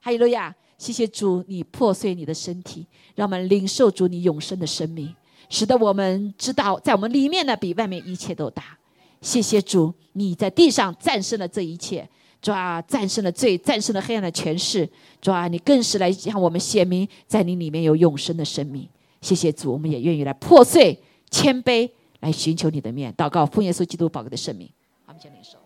[0.00, 0.52] 哈利路亚！
[0.78, 2.86] 谢谢主，你破碎你的身体，
[3.16, 5.14] 让我们领受主你永生的生命，
[5.50, 8.78] 使得我们知道在我们里面呢比外面一切都大。
[9.20, 12.08] 谢谢主，你在地上战胜了这一切，
[12.40, 14.88] 主啊，战胜了罪，战胜了黑暗的权势，
[15.20, 18.88] 主啊，你更是来向我们显明，在你里面有永生的生命。
[19.20, 20.96] 谢谢主，我们也愿意来破碎、
[21.28, 21.90] 谦卑。
[22.20, 24.68] 来寻求你的面，祷告奉耶稣基督宝贵的圣名，
[25.06, 25.58] 我们先领受。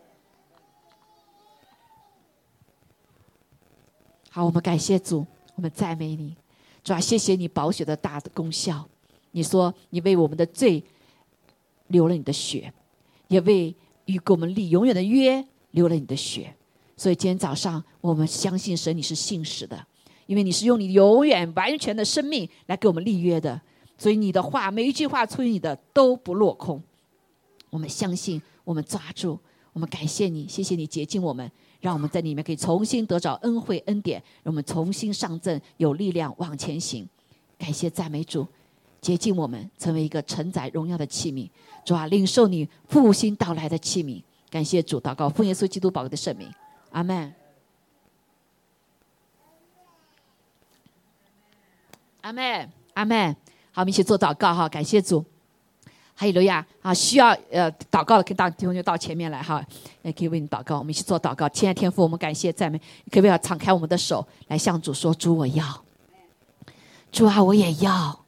[4.30, 6.34] 好，我们感谢主，我们赞美你，
[6.82, 8.88] 主啊，谢谢你宝血的大的功效。
[9.30, 10.82] 你说你为我们的罪
[11.88, 12.72] 流了你的血，
[13.28, 13.74] 也为
[14.04, 16.54] 与给我们立永远的约流了你的血。
[16.96, 19.86] 所以今天早上，我们相信神，你是信实的，
[20.26, 23.60] 因为你是用你永远完全的生命来给我们立约的。
[23.98, 26.82] 所以你的话，每一句话出于你的都不落空。
[27.70, 29.38] 我们相信，我们抓住，
[29.72, 31.50] 我们感谢你，谢谢你洁净我们，
[31.80, 37.08] 让我们在里面可以重新得着恩惠恩典，让我们重新上阵，有力量往前行。
[37.56, 38.46] 感谢赞美主，
[39.00, 41.48] 洁净我们，成为一个承载荣耀的器皿。
[41.84, 44.22] 主啊，领受你复兴到来的器皿。
[44.50, 46.52] 感谢主，祷告奉耶稣基督宝贵的圣名，
[46.90, 47.32] 阿门。
[52.20, 53.36] 阿门，阿门。
[53.74, 55.24] 好，我们一起做祷告哈，感谢主，
[56.14, 56.64] 还有罗亚。
[56.82, 59.64] 啊，需要呃祷告的，可以到弟兄就到前面来哈，
[60.02, 60.78] 也可以为你祷告。
[60.78, 62.78] 我们一起做祷告，亲爱的天父，我们感谢赞美，
[63.10, 65.64] 可不可以敞开我们的手来向主说：主我要，
[67.10, 68.20] 主啊，我也要，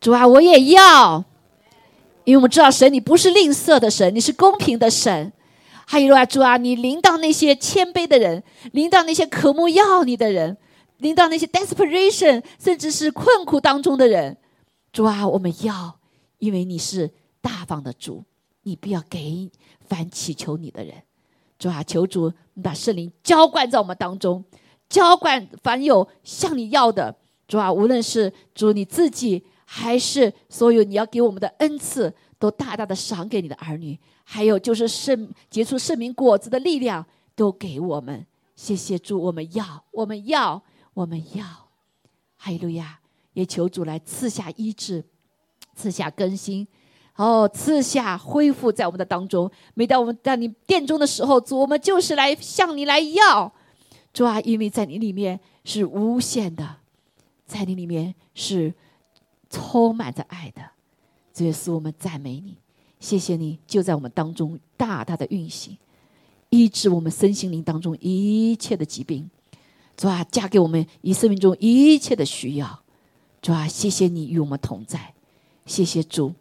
[0.00, 1.24] 主啊，我也要，
[2.24, 5.32] 因为我们知道神你不是吝啬的神，你是公平的神。
[5.88, 8.42] 还有啊，主啊，你临到那些谦卑的人，
[8.72, 10.56] 临到那些渴慕要你的人，
[10.98, 14.36] 临到那些 desperation 甚至是困苦当中的人，
[14.92, 15.98] 主啊，我们要，
[16.38, 17.10] 因为你是
[17.40, 18.24] 大方的主，
[18.62, 19.50] 你必要给
[19.86, 20.94] 凡祈求你的人。
[21.58, 24.44] 主啊，求主你把圣灵浇灌在我们当中，
[24.88, 27.16] 浇灌凡有向你要的。
[27.48, 33.98] 主啊，无论是主你自己，还是所有你要给我们的恩赐，都大大的赏给你的儿女。
[34.24, 38.26] 还有就是圣结出圣名果子的力量，都给我们。
[38.56, 40.60] 谢谢主，我们要，我们要，
[40.96, 41.44] 我们要。
[42.38, 43.00] 哈利路亚！
[43.34, 45.04] 也求主来赐下医治，
[45.74, 46.66] 赐下更新，
[47.16, 49.50] 哦，赐下恢复在我们的当中。
[49.74, 53.52] 每当我们在你殿中的时候，主，我们就是来向你来要。
[54.14, 56.76] 主啊，因为在你里面是无限的，
[57.44, 58.72] 在你里面是
[59.50, 60.62] 充满着爱的。
[61.34, 62.56] 主耶稣，我们赞美你。
[63.00, 65.76] 谢谢你，就在我们当中大大的运行，
[66.48, 69.28] 医治我们身心灵当中一切的疾病，
[69.96, 72.80] 主啊，加给我们以生命中一切的需要，
[73.40, 75.14] 主啊，谢谢你与我们同在，
[75.64, 76.34] 谢谢主，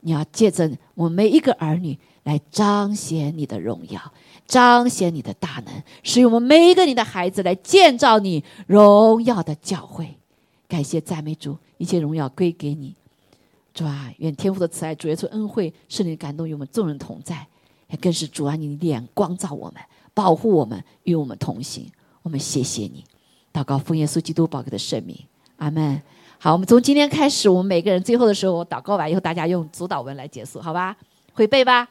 [0.00, 4.00] 你要借着我们每一个儿女来彰显你的荣耀，
[4.46, 10.16] 彰显你的大能，使用我们每一个你的孩子来建造你荣耀的教会。
[10.66, 12.94] 感谢赞美主，一切荣耀归给你。
[13.74, 17.46] 主啊，愿天父的慈爱、主耶稣恩惠、圣灵感动与我们众人同在，
[17.90, 19.82] 也更是主啊，你的脸光照我们，
[20.14, 21.86] 保护我们，与我们同行。
[22.22, 23.04] 我们谢谢你，
[23.52, 25.16] 祷告奉耶稣基督宝贵的圣名，
[25.56, 26.00] 阿门。
[26.38, 30.96] 好，我们从今天开始，我们每个人最后的时候祷告完以后，大家用主导文来结束，好吧？
[31.32, 31.88] 会背吧？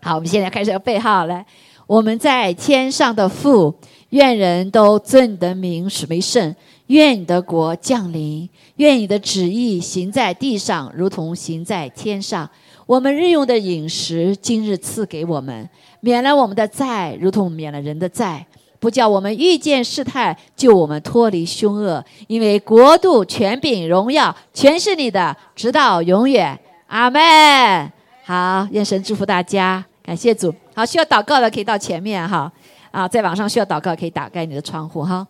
[0.00, 1.44] 好，我们现在开始要背哈，来，
[1.86, 3.74] 我们在天上的父，
[4.10, 6.54] 愿人都尊你的名为圣。
[6.86, 12.48] 愿你的国降临，愿你的旨意行在地上，如同行在天上。
[12.86, 15.68] 我们日用的饮食，今日赐给我们，
[15.98, 18.46] 免了我们的债，如同免了人的债，
[18.78, 22.04] 不叫我们遇见事态，救我们脱离凶恶。
[22.26, 26.58] 因为国度、权柄、荣耀，全是你的，直到永远。
[26.88, 27.20] 阿门。
[28.24, 30.54] 好，愿神祝福大家，感谢主。
[30.74, 32.50] 好，需要祷告的可以到前面哈。
[32.90, 35.26] 啊，在网上需要祷告，可以打开你的窗户哈。